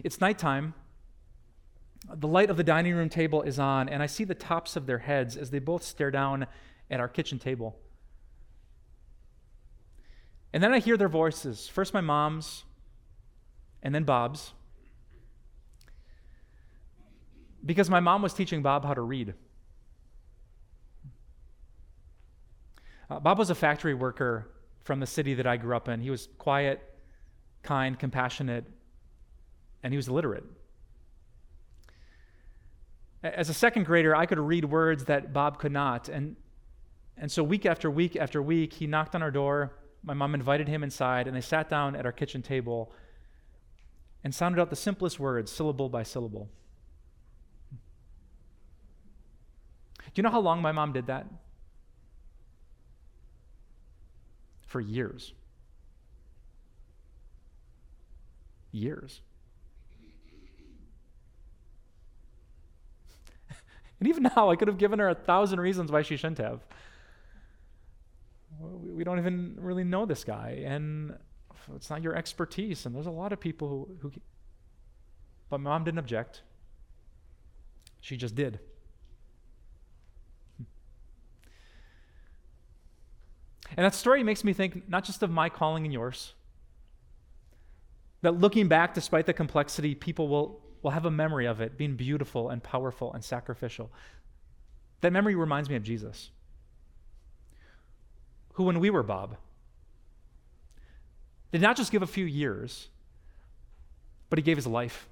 It's 0.04 0.22
nighttime. 0.22 0.74
The 2.14 2.28
light 2.28 2.50
of 2.50 2.58
the 2.58 2.64
dining 2.64 2.96
room 2.96 3.10
table 3.10 3.42
is 3.44 3.60
on, 3.60 3.88
and 3.88 4.02
I 4.02 4.08
see 4.08 4.24
the 4.24 4.36
tops 4.36 4.76
of 4.76 4.88
their 4.88 4.98
heads 5.00 5.38
as 5.38 5.52
they 5.52 5.60
both 5.60 5.84
stare 5.84 6.10
down 6.10 6.48
at 6.90 7.00
our 7.00 7.08
kitchen 7.08 7.38
table. 7.38 7.78
And 10.54 10.64
then 10.64 10.74
I 10.74 10.80
hear 10.80 10.98
their 10.98 11.10
voices 11.10 11.68
first 11.68 11.94
my 11.94 12.02
mom's, 12.02 12.64
and 13.84 13.94
then 13.94 14.04
Bob's. 14.04 14.54
Because 17.64 17.90
my 17.90 18.00
mom 18.00 18.24
was 18.24 18.34
teaching 18.34 18.64
Bob 18.64 18.84
how 18.84 18.96
to 18.96 19.02
read. 19.02 19.36
Uh, 23.12 23.20
Bob 23.20 23.38
was 23.38 23.50
a 23.50 23.56
factory 23.56 23.94
worker 23.94 24.48
from 24.84 25.02
the 25.02 25.06
city 25.06 25.34
that 25.34 25.46
I 25.46 25.58
grew 25.58 25.76
up 25.76 25.90
in. 25.90 26.00
He 26.00 26.10
was 26.10 26.30
quiet, 26.38 26.80
kind, 27.62 28.00
compassionate, 28.00 28.64
and 29.84 29.92
he 29.92 29.98
was 29.98 30.08
illiterate. 30.08 30.46
As 33.22 33.50
a 33.50 33.54
second 33.54 33.86
grader, 33.86 34.16
I 34.16 34.26
could 34.26 34.40
read 34.40 34.64
words 34.64 35.06
that 35.06 35.34
Bob 35.34 35.60
could 35.60 35.74
not. 35.74 36.08
And, 36.08 36.38
and 37.18 37.30
so, 37.30 37.44
week 37.44 37.66
after 37.66 37.92
week 37.92 38.16
after 38.16 38.42
week, 38.42 38.72
he 38.72 38.88
knocked 38.88 39.14
on 39.14 39.22
our 39.22 39.30
door 39.30 39.74
my 40.04 40.14
mom 40.14 40.34
invited 40.34 40.68
him 40.68 40.84
inside, 40.84 41.28
and 41.28 41.36
they 41.36 41.42
sat 41.42 41.70
down 41.70 41.96
at 41.96 42.06
our 42.06 42.12
kitchen 42.12 42.42
table 42.42 42.92
and 44.24 44.34
sounded 44.34 44.60
out 44.60 44.70
the 44.70 44.76
simplest 44.76 45.20
words, 45.20 45.52
syllable 45.52 45.90
by 45.90 46.04
syllable. 46.04 46.50
Do 50.00 50.14
you 50.16 50.24
know 50.24 50.32
how 50.32 50.40
long 50.40 50.62
my 50.62 50.72
mom 50.72 50.94
did 50.94 51.08
that? 51.08 51.28
For 54.72 54.80
years. 54.80 55.34
Years. 58.72 59.20
and 64.00 64.08
even 64.08 64.24
now, 64.24 64.50
I 64.50 64.56
could 64.56 64.70
have 64.70 64.78
given 64.78 65.00
her 65.00 65.10
a 65.10 65.16
thousand 65.16 65.60
reasons 65.60 65.92
why 65.92 66.04
she 66.04 66.16
shouldn't 66.16 66.38
have 66.38 66.62
we 68.62 69.04
don't 69.04 69.20
even 69.20 69.58
really 69.60 69.84
know 69.84 70.06
this 70.06 70.24
guy, 70.24 70.62
and 70.66 71.18
it's 71.76 71.90
not 71.90 72.02
your 72.02 72.16
expertise. 72.16 72.86
And 72.86 72.96
there's 72.96 73.08
a 73.08 73.12
lot 73.12 73.34
of 73.34 73.40
people 73.40 73.68
who, 73.68 74.10
who 74.10 74.12
but 75.50 75.60
mom 75.60 75.84
didn't 75.84 76.00
object. 76.00 76.44
She 78.00 78.18
just 78.18 78.36
did. 78.36 78.60
And 83.78 83.86
that 83.86 83.96
story 83.96 84.24
makes 84.24 84.44
me 84.44 84.54
think 84.54 84.90
not 84.90 85.04
just 85.04 85.24
of 85.24 85.32
my 85.32 85.50
calling 85.50 85.86
and 85.86 85.94
yours, 85.94 86.34
that 88.22 88.40
looking 88.40 88.68
back, 88.68 88.94
despite 88.94 89.26
the 89.26 89.34
complexity, 89.34 89.96
people 89.96 90.28
will, 90.28 90.62
will 90.82 90.92
have 90.92 91.06
a 91.06 91.12
memory 91.12 91.46
of 91.46 91.62
it 91.62 91.78
being 91.78 91.96
beautiful 91.96 92.50
and 92.50 92.62
powerful 92.62 93.14
and 93.14 93.24
sacrificial. 93.24 93.92
That 95.02 95.12
memory 95.12 95.36
reminds 95.36 95.70
me 95.70 95.76
of 95.76 95.84
Jesus 95.84 96.32
who, 98.54 98.64
when 98.64 98.80
we 98.80 98.90
were 98.90 99.04
Bob, 99.04 99.38
did 101.52 101.62
not 101.62 101.78
just 101.78 101.92
give 101.92 102.02
a 102.02 102.08
few 102.08 102.26
years, 102.26 102.90
but 104.30 104.38
he 104.38 104.44
gave 104.44 104.58
his 104.58 104.68
life. 104.68 105.08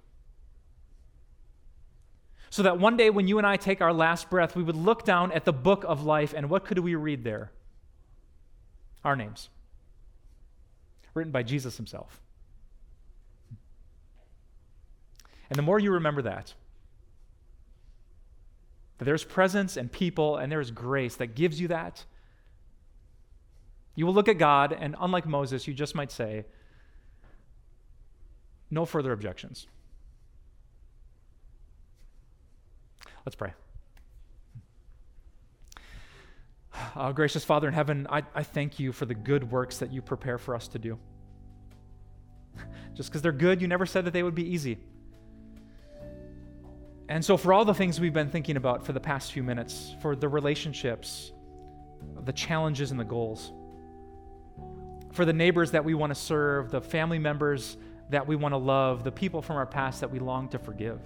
So 2.50 2.64
that 2.64 2.80
one 2.80 2.98
day 2.98 3.10
when 3.10 3.28
you 3.28 3.38
and 3.38 3.46
I 3.46 3.58
take 3.58 3.82
our 3.82 3.94
last 3.94 4.30
breath, 4.30 4.56
we 4.56 4.64
would 4.64 4.76
look 4.76 5.04
down 5.04 5.32
at 5.32 5.46
the 5.46 5.54
book 5.54 5.84
of 5.88 6.04
life, 6.04 6.34
and 6.36 6.50
what 6.50 6.66
could 6.66 6.80
we 6.80 6.96
read 6.96 7.24
there? 7.24 7.52
Our 9.04 9.16
names, 9.16 9.50
written 11.14 11.32
by 11.32 11.44
Jesus 11.44 11.78
himself. 11.78 12.22
And 15.50 15.58
the 15.58 15.64
more 15.64 15.80
you 15.80 15.92
remember 15.94 16.22
that, 16.24 16.54
that 18.98 19.06
there's 19.06 19.24
presence 19.24 19.78
and 19.78 19.92
people 19.92 20.38
and 20.38 20.52
there's 20.52 20.70
grace 20.70 21.16
that 21.16 21.36
gives 21.36 21.60
you 21.60 21.70
that, 21.70 22.06
you 23.96 24.06
will 24.06 24.14
look 24.14 24.28
at 24.30 24.38
God, 24.38 24.72
and 24.72 24.96
unlike 25.00 25.26
Moses, 25.26 25.68
you 25.68 25.74
just 25.74 25.96
might 25.96 26.12
say, 26.12 26.46
No 28.70 28.86
further 28.86 29.12
objections. 29.12 29.68
Let's 33.26 33.36
pray. 33.36 33.54
Uh, 36.96 37.12
gracious 37.12 37.44
Father 37.44 37.68
in 37.68 37.74
heaven, 37.74 38.08
I, 38.10 38.24
I 38.34 38.44
thank 38.44 38.80
you 38.80 38.92
for 38.92 39.06
the 39.06 39.14
good 39.14 39.52
works 39.52 39.78
that 39.78 39.92
you 39.92 40.02
prepare 40.02 40.38
for 40.38 40.56
us 40.56 40.68
to 40.70 40.80
do. 40.80 40.98
Just 42.94 43.10
because 43.10 43.22
they're 43.22 43.32
good, 43.32 43.62
you 43.62 43.68
never 43.68 43.86
said 43.86 44.06
that 44.06 44.12
they 44.12 44.24
would 44.24 44.36
be 44.36 44.48
easy. 44.48 44.78
And 47.08 47.26
so, 47.26 47.38
for 47.38 47.54
all 47.54 47.66
the 47.66 47.74
things 47.74 48.00
we've 48.00 48.14
been 48.14 48.30
thinking 48.30 48.56
about 48.56 48.86
for 48.86 48.94
the 48.94 49.00
past 49.00 49.32
few 49.32 49.42
minutes, 49.42 49.96
for 50.02 50.16
the 50.16 50.28
relationships, 50.28 51.32
the 52.24 52.34
challenges, 52.34 52.92
and 52.92 53.00
the 53.00 53.06
goals, 53.06 53.52
for 55.12 55.26
the 55.26 55.34
neighbors 55.34 55.72
that 55.72 55.84
we 55.84 55.96
want 55.96 56.14
to 56.14 56.20
serve, 56.20 56.70
the 56.70 56.82
family 56.82 57.18
members 57.18 57.78
that 58.10 58.28
we 58.28 58.36
want 58.36 58.54
to 58.54 58.58
love, 58.58 59.04
the 59.04 59.12
people 59.12 59.42
from 59.42 59.56
our 59.56 59.66
past 59.66 60.02
that 60.02 60.12
we 60.12 60.20
long 60.20 60.50
to 60.50 60.60
forgive. 60.60 61.00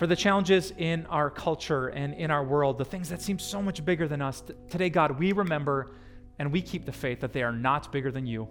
For 0.00 0.06
the 0.06 0.16
challenges 0.16 0.72
in 0.78 1.04
our 1.10 1.28
culture 1.28 1.88
and 1.88 2.14
in 2.14 2.30
our 2.30 2.42
world, 2.42 2.78
the 2.78 2.86
things 2.86 3.10
that 3.10 3.20
seem 3.20 3.38
so 3.38 3.60
much 3.60 3.84
bigger 3.84 4.08
than 4.08 4.22
us. 4.22 4.42
Today, 4.70 4.88
God, 4.88 5.18
we 5.18 5.32
remember 5.32 5.90
and 6.38 6.50
we 6.50 6.62
keep 6.62 6.86
the 6.86 6.92
faith 6.92 7.20
that 7.20 7.34
they 7.34 7.42
are 7.42 7.52
not 7.52 7.92
bigger 7.92 8.10
than 8.10 8.26
you. 8.26 8.48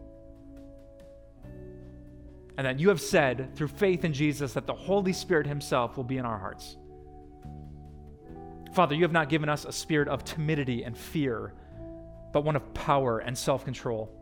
And 2.56 2.68
that 2.68 2.80
you 2.80 2.90
have 2.90 3.02
said 3.02 3.56
through 3.56 3.70
faith 3.70 4.06
in 4.06 4.14
Jesus 4.14 4.54
that 4.54 4.68
the 4.68 4.76
Holy 4.76 5.12
Spirit 5.12 5.48
Himself 5.48 5.98
will 5.98 6.04
be 6.04 6.20
in 6.20 6.26
our 6.26 6.38
hearts. 6.38 6.78
Father, 8.74 8.94
you 8.94 9.02
have 9.02 9.12
not 9.12 9.28
given 9.28 9.50
us 9.50 9.66
a 9.66 9.72
spirit 9.72 10.08
of 10.08 10.24
timidity 10.24 10.84
and 10.84 10.96
fear, 10.96 11.56
but 12.32 12.44
one 12.44 12.58
of 12.58 12.74
power 12.76 13.18
and 13.18 13.36
self 13.36 13.66
control. 13.66 14.16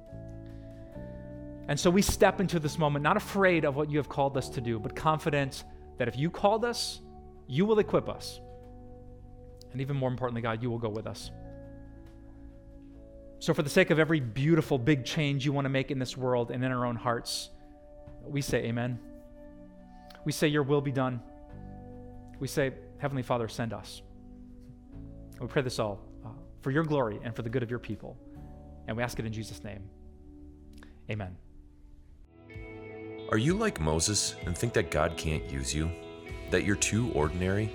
And 1.68 1.78
so 1.78 1.90
we 1.90 2.02
step 2.02 2.40
into 2.40 2.58
this 2.58 2.78
moment 2.78 3.04
not 3.04 3.18
afraid 3.18 3.66
of 3.66 3.76
what 3.76 3.92
you 3.92 3.98
have 3.98 4.08
called 4.08 4.38
us 4.38 4.48
to 4.48 4.62
do, 4.62 4.80
but 4.80 4.96
confident 4.96 5.66
that 5.98 6.08
if 6.08 6.16
you 6.16 6.30
called 6.32 6.63
us, 6.63 7.02
you 7.48 7.66
will 7.66 7.80
equip 7.80 8.10
us. 8.10 8.40
And 9.72 9.82
even 9.82 9.96
more 9.96 10.10
importantly, 10.10 10.42
God, 10.42 10.62
you 10.62 10.70
will 10.70 10.80
go 10.80 10.90
with 10.90 11.08
us. 11.08 11.32
So, 13.40 13.54
for 13.54 13.62
the 13.62 13.70
sake 13.70 13.92
of 13.92 14.00
every 14.00 14.20
beautiful 14.20 14.78
big 14.78 15.06
change 15.06 15.46
you 15.46 15.54
want 15.54 15.66
to 15.66 15.70
make 15.70 15.92
in 15.92 16.00
this 16.00 16.18
world 16.18 16.50
and 16.52 16.64
in 16.64 16.72
our 16.72 16.86
own 16.86 16.96
hearts, 16.96 17.50
we 18.26 18.42
say 18.42 18.64
amen. 18.66 19.00
We 20.26 20.32
say, 20.32 20.48
Your 20.48 20.64
will 20.64 20.82
be 20.82 20.92
done. 20.92 21.22
We 22.40 22.48
say, 22.48 22.74
Heavenly 22.98 23.24
Father, 23.24 23.48
send 23.48 23.74
us. 23.74 24.02
We 25.40 25.48
pray 25.48 25.62
this 25.62 25.78
all 25.78 26.02
uh, 26.26 26.30
for 26.62 26.72
your 26.72 26.84
glory 26.84 27.20
and 27.24 27.36
for 27.36 27.44
the 27.44 27.50
good 27.50 27.62
of 27.62 27.70
your 27.70 27.80
people. 27.80 28.18
And 28.88 28.98
we 28.98 29.04
ask 29.04 29.20
it 29.20 29.26
in 29.26 29.34
Jesus' 29.34 29.64
name. 29.64 29.84
Amen. 31.12 31.38
Are 33.30 33.38
you 33.38 33.54
like 33.54 33.80
Moses 33.80 34.36
and 34.46 34.58
think 34.58 34.74
that 34.74 34.90
God 34.90 35.16
can't 35.18 35.48
use 35.52 35.76
you? 35.76 35.92
That 36.52 36.64
you're 36.64 36.76
too 36.76 37.12
ordinary? 37.14 37.72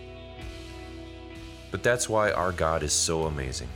But 1.71 1.83
that's 1.83 2.09
why 2.09 2.33
our 2.33 2.53
God 2.53 2.83
is 2.83 2.93
so 2.93 3.25
amazing. 3.25 3.69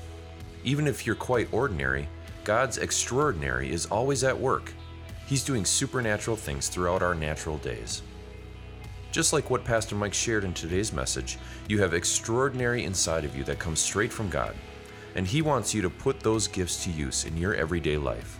Even 0.64 0.86
if 0.86 1.06
you're 1.06 1.14
quite 1.14 1.52
ordinary, 1.52 2.08
God's 2.44 2.78
extraordinary 2.78 3.72
is 3.72 3.86
always 3.86 4.22
at 4.22 4.38
work. 4.38 4.72
He's 5.26 5.44
doing 5.44 5.64
supernatural 5.64 6.36
things 6.36 6.68
throughout 6.68 7.02
our 7.02 7.14
natural 7.14 7.58
days. 7.58 8.02
Just 9.10 9.32
like 9.32 9.48
what 9.48 9.64
Pastor 9.64 9.96
Mike 9.96 10.14
shared 10.14 10.44
in 10.44 10.52
today's 10.52 10.92
message, 10.92 11.38
you 11.68 11.80
have 11.80 11.94
extraordinary 11.94 12.84
inside 12.84 13.24
of 13.24 13.34
you 13.34 13.44
that 13.44 13.58
comes 13.58 13.80
straight 13.80 14.12
from 14.12 14.28
God, 14.28 14.54
and 15.14 15.26
He 15.26 15.40
wants 15.42 15.72
you 15.72 15.82
to 15.82 15.90
put 15.90 16.20
those 16.20 16.46
gifts 16.46 16.84
to 16.84 16.90
use 16.90 17.24
in 17.24 17.36
your 17.36 17.54
everyday 17.54 17.96
life. 17.96 18.38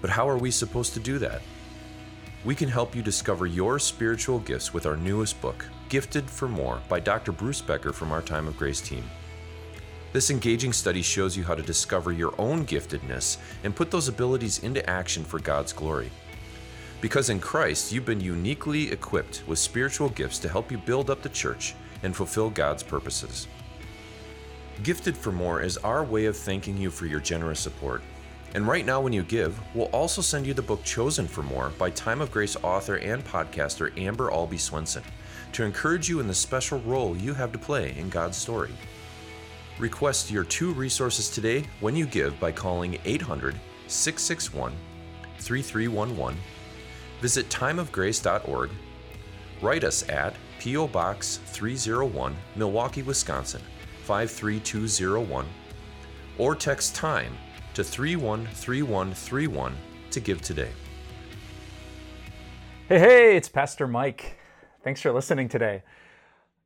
But 0.00 0.10
how 0.10 0.28
are 0.28 0.36
we 0.36 0.50
supposed 0.50 0.94
to 0.94 1.00
do 1.00 1.18
that? 1.20 1.42
We 2.46 2.54
can 2.54 2.68
help 2.68 2.94
you 2.94 3.02
discover 3.02 3.46
your 3.46 3.80
spiritual 3.80 4.38
gifts 4.38 4.72
with 4.72 4.86
our 4.86 4.96
newest 4.96 5.40
book, 5.40 5.66
Gifted 5.88 6.30
for 6.30 6.46
More, 6.46 6.80
by 6.88 7.00
Dr. 7.00 7.32
Bruce 7.32 7.60
Becker 7.60 7.92
from 7.92 8.12
our 8.12 8.22
Time 8.22 8.46
of 8.46 8.56
Grace 8.56 8.80
team. 8.80 9.02
This 10.12 10.30
engaging 10.30 10.72
study 10.72 11.02
shows 11.02 11.36
you 11.36 11.42
how 11.42 11.56
to 11.56 11.62
discover 11.62 12.12
your 12.12 12.40
own 12.40 12.64
giftedness 12.64 13.38
and 13.64 13.74
put 13.74 13.90
those 13.90 14.06
abilities 14.06 14.60
into 14.60 14.88
action 14.88 15.24
for 15.24 15.40
God's 15.40 15.72
glory. 15.72 16.08
Because 17.00 17.30
in 17.30 17.40
Christ, 17.40 17.90
you've 17.90 18.06
been 18.06 18.20
uniquely 18.20 18.92
equipped 18.92 19.42
with 19.48 19.58
spiritual 19.58 20.10
gifts 20.10 20.38
to 20.38 20.48
help 20.48 20.70
you 20.70 20.78
build 20.78 21.10
up 21.10 21.22
the 21.22 21.28
church 21.30 21.74
and 22.04 22.14
fulfill 22.14 22.50
God's 22.50 22.84
purposes. 22.84 23.48
Gifted 24.84 25.16
for 25.16 25.32
More 25.32 25.62
is 25.62 25.78
our 25.78 26.04
way 26.04 26.26
of 26.26 26.36
thanking 26.36 26.76
you 26.76 26.92
for 26.92 27.06
your 27.06 27.18
generous 27.18 27.58
support. 27.58 28.02
And 28.54 28.66
right 28.66 28.86
now, 28.86 29.00
when 29.00 29.12
you 29.12 29.22
give, 29.22 29.60
we'll 29.74 29.86
also 29.86 30.22
send 30.22 30.46
you 30.46 30.54
the 30.54 30.62
book 30.62 30.82
Chosen 30.84 31.26
for 31.26 31.42
More 31.42 31.70
by 31.78 31.90
Time 31.90 32.20
of 32.20 32.30
Grace 32.30 32.56
author 32.62 32.96
and 32.96 33.24
podcaster 33.24 33.96
Amber 33.98 34.30
Albee 34.30 34.56
Swenson 34.56 35.02
to 35.52 35.64
encourage 35.64 36.08
you 36.08 36.20
in 36.20 36.26
the 36.26 36.34
special 36.34 36.80
role 36.80 37.16
you 37.16 37.34
have 37.34 37.52
to 37.52 37.58
play 37.58 37.96
in 37.96 38.08
God's 38.08 38.36
story. 38.36 38.72
Request 39.78 40.30
your 40.30 40.44
two 40.44 40.72
resources 40.72 41.28
today 41.28 41.64
when 41.80 41.94
you 41.94 42.06
give 42.06 42.38
by 42.40 42.52
calling 42.52 42.98
800 43.04 43.60
661 43.88 44.72
3311 45.38 46.38
Visit 47.20 47.48
timeofgrace.org. 47.48 48.70
Write 49.62 49.84
us 49.84 50.08
at 50.08 50.34
P.O. 50.58 50.86
Box 50.88 51.40
301, 51.46 52.36
Milwaukee, 52.56 53.02
Wisconsin 53.02 53.62
53201, 54.04 55.46
or 56.38 56.54
text 56.54 56.94
TIME 56.94 57.36
to 57.76 57.84
313131 57.84 59.76
to 60.10 60.20
give 60.20 60.40
today. 60.40 60.70
Hey, 62.88 62.98
hey, 62.98 63.36
it's 63.36 63.50
Pastor 63.50 63.86
Mike. 63.86 64.38
Thanks 64.82 65.02
for 65.02 65.12
listening 65.12 65.50
today. 65.50 65.82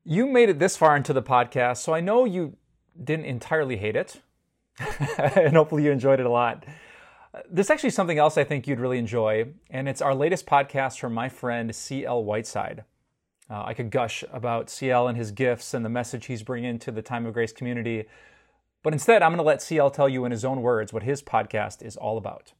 You 0.04 0.26
made 0.26 0.50
it 0.50 0.60
this 0.60 0.76
far 0.76 0.96
into 0.96 1.12
the 1.12 1.22
podcast, 1.22 1.78
so 1.78 1.92
I 1.92 2.00
know 2.00 2.26
you 2.26 2.56
didn't 3.02 3.24
entirely 3.24 3.76
hate 3.76 3.96
it, 3.96 4.20
and 5.18 5.56
hopefully 5.56 5.82
you 5.82 5.90
enjoyed 5.90 6.20
it 6.20 6.26
a 6.26 6.30
lot. 6.30 6.64
There's 7.50 7.70
actually 7.70 7.90
something 7.90 8.18
else 8.18 8.38
I 8.38 8.44
think 8.44 8.68
you'd 8.68 8.78
really 8.78 8.98
enjoy, 8.98 9.48
and 9.68 9.88
it's 9.88 10.00
our 10.00 10.14
latest 10.14 10.46
podcast 10.46 11.00
from 11.00 11.12
my 11.12 11.28
friend 11.28 11.74
C.L. 11.74 12.22
Whiteside. 12.22 12.84
Uh, 13.50 13.64
I 13.64 13.74
could 13.74 13.90
gush 13.90 14.22
about 14.32 14.70
CL 14.70 15.08
and 15.08 15.18
his 15.18 15.32
gifts 15.32 15.74
and 15.74 15.84
the 15.84 15.88
message 15.88 16.26
he's 16.26 16.44
bringing 16.44 16.78
to 16.78 16.92
the 16.92 17.02
Time 17.02 17.26
of 17.26 17.34
Grace 17.34 17.52
community, 17.52 18.06
but 18.82 18.92
instead, 18.92 19.22
I'm 19.22 19.30
going 19.30 19.38
to 19.38 19.44
let 19.44 19.60
CL 19.62 19.90
tell 19.90 20.08
you 20.08 20.24
in 20.24 20.32
his 20.32 20.44
own 20.44 20.62
words 20.62 20.92
what 20.92 21.02
his 21.02 21.22
podcast 21.22 21.82
is 21.82 21.96
all 21.96 22.16
about. 22.16 22.52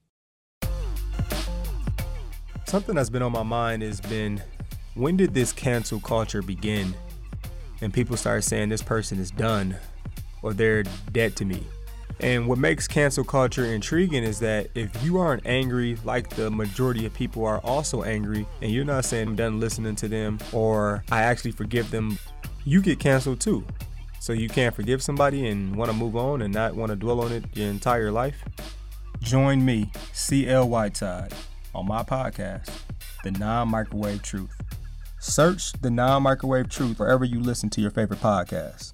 Something 2.67 2.95
that's 2.95 3.11
been 3.11 3.23
on 3.23 3.33
my 3.33 3.43
mind 3.43 3.83
has 3.83 4.01
been 4.01 4.43
when 4.95 5.17
did 5.17 5.35
this 5.35 5.53
cancel 5.53 6.01
culture 6.01 6.43
begin? 6.43 6.95
And 7.81 7.93
people 7.93 8.17
start 8.17 8.45
saying 8.45 8.69
this 8.69 8.83
person 8.83 9.19
is 9.19 9.31
done 9.31 9.77
or 10.43 10.53
they're 10.53 10.83
dead 11.13 11.37
to 11.37 11.45
me. 11.45 11.63
And 12.21 12.47
what 12.47 12.59
makes 12.59 12.87
cancel 12.87 13.25
culture 13.25 13.65
intriguing 13.65 14.23
is 14.23 14.41
that 14.41 14.69
if 14.75 14.91
you 15.03 15.19
aren't 15.19 15.47
angry 15.47 15.97
like 16.05 16.29
the 16.29 16.51
majority 16.51 17.07
of 17.07 17.15
people 17.15 17.47
are 17.47 17.61
also 17.61 18.03
angry, 18.03 18.47
and 18.61 18.71
you're 18.71 18.85
not 18.85 19.07
saying 19.07 19.29
I'm 19.29 19.37
done 19.37 19.59
listening 19.59 19.97
to 19.97 20.09
them 20.09 20.39
or 20.53 21.03
I 21.11 21.23
actually 21.23 21.53
forgive 21.53 21.91
them, 21.91 22.19
you 22.67 22.83
get 22.83 22.99
canceled 22.99 23.41
too. 23.41 23.65
So 24.21 24.35
you 24.35 24.51
can't 24.51 24.75
forgive 24.75 25.03
somebody 25.03 25.49
and 25.49 25.75
want 25.75 25.91
to 25.91 25.97
move 25.97 26.15
on 26.15 26.43
and 26.43 26.53
not 26.53 26.77
want 26.77 26.91
to 26.91 26.97
dwell 26.97 27.23
on 27.23 27.33
it 27.33 27.45
your 27.57 27.71
entire 27.71 28.13
life? 28.13 28.45
Join 29.21 29.65
me, 29.65 29.91
CL 30.13 30.69
Whiteside, 30.69 31.33
on 31.75 31.89
my 31.89 32.03
podcast, 32.03 32.71
The 33.25 33.31
Non 33.31 33.69
Microwave 33.69 34.23
Truth. 34.23 34.61
Search 35.21 35.73
The 35.73 35.91
Non 35.91 36.23
Microwave 36.23 36.69
Truth 36.69 36.99
wherever 36.99 37.25
you 37.25 37.41
listen 37.41 37.71
to 37.71 37.81
your 37.81 37.91
favorite 37.91 38.21
podcasts. 38.21 38.93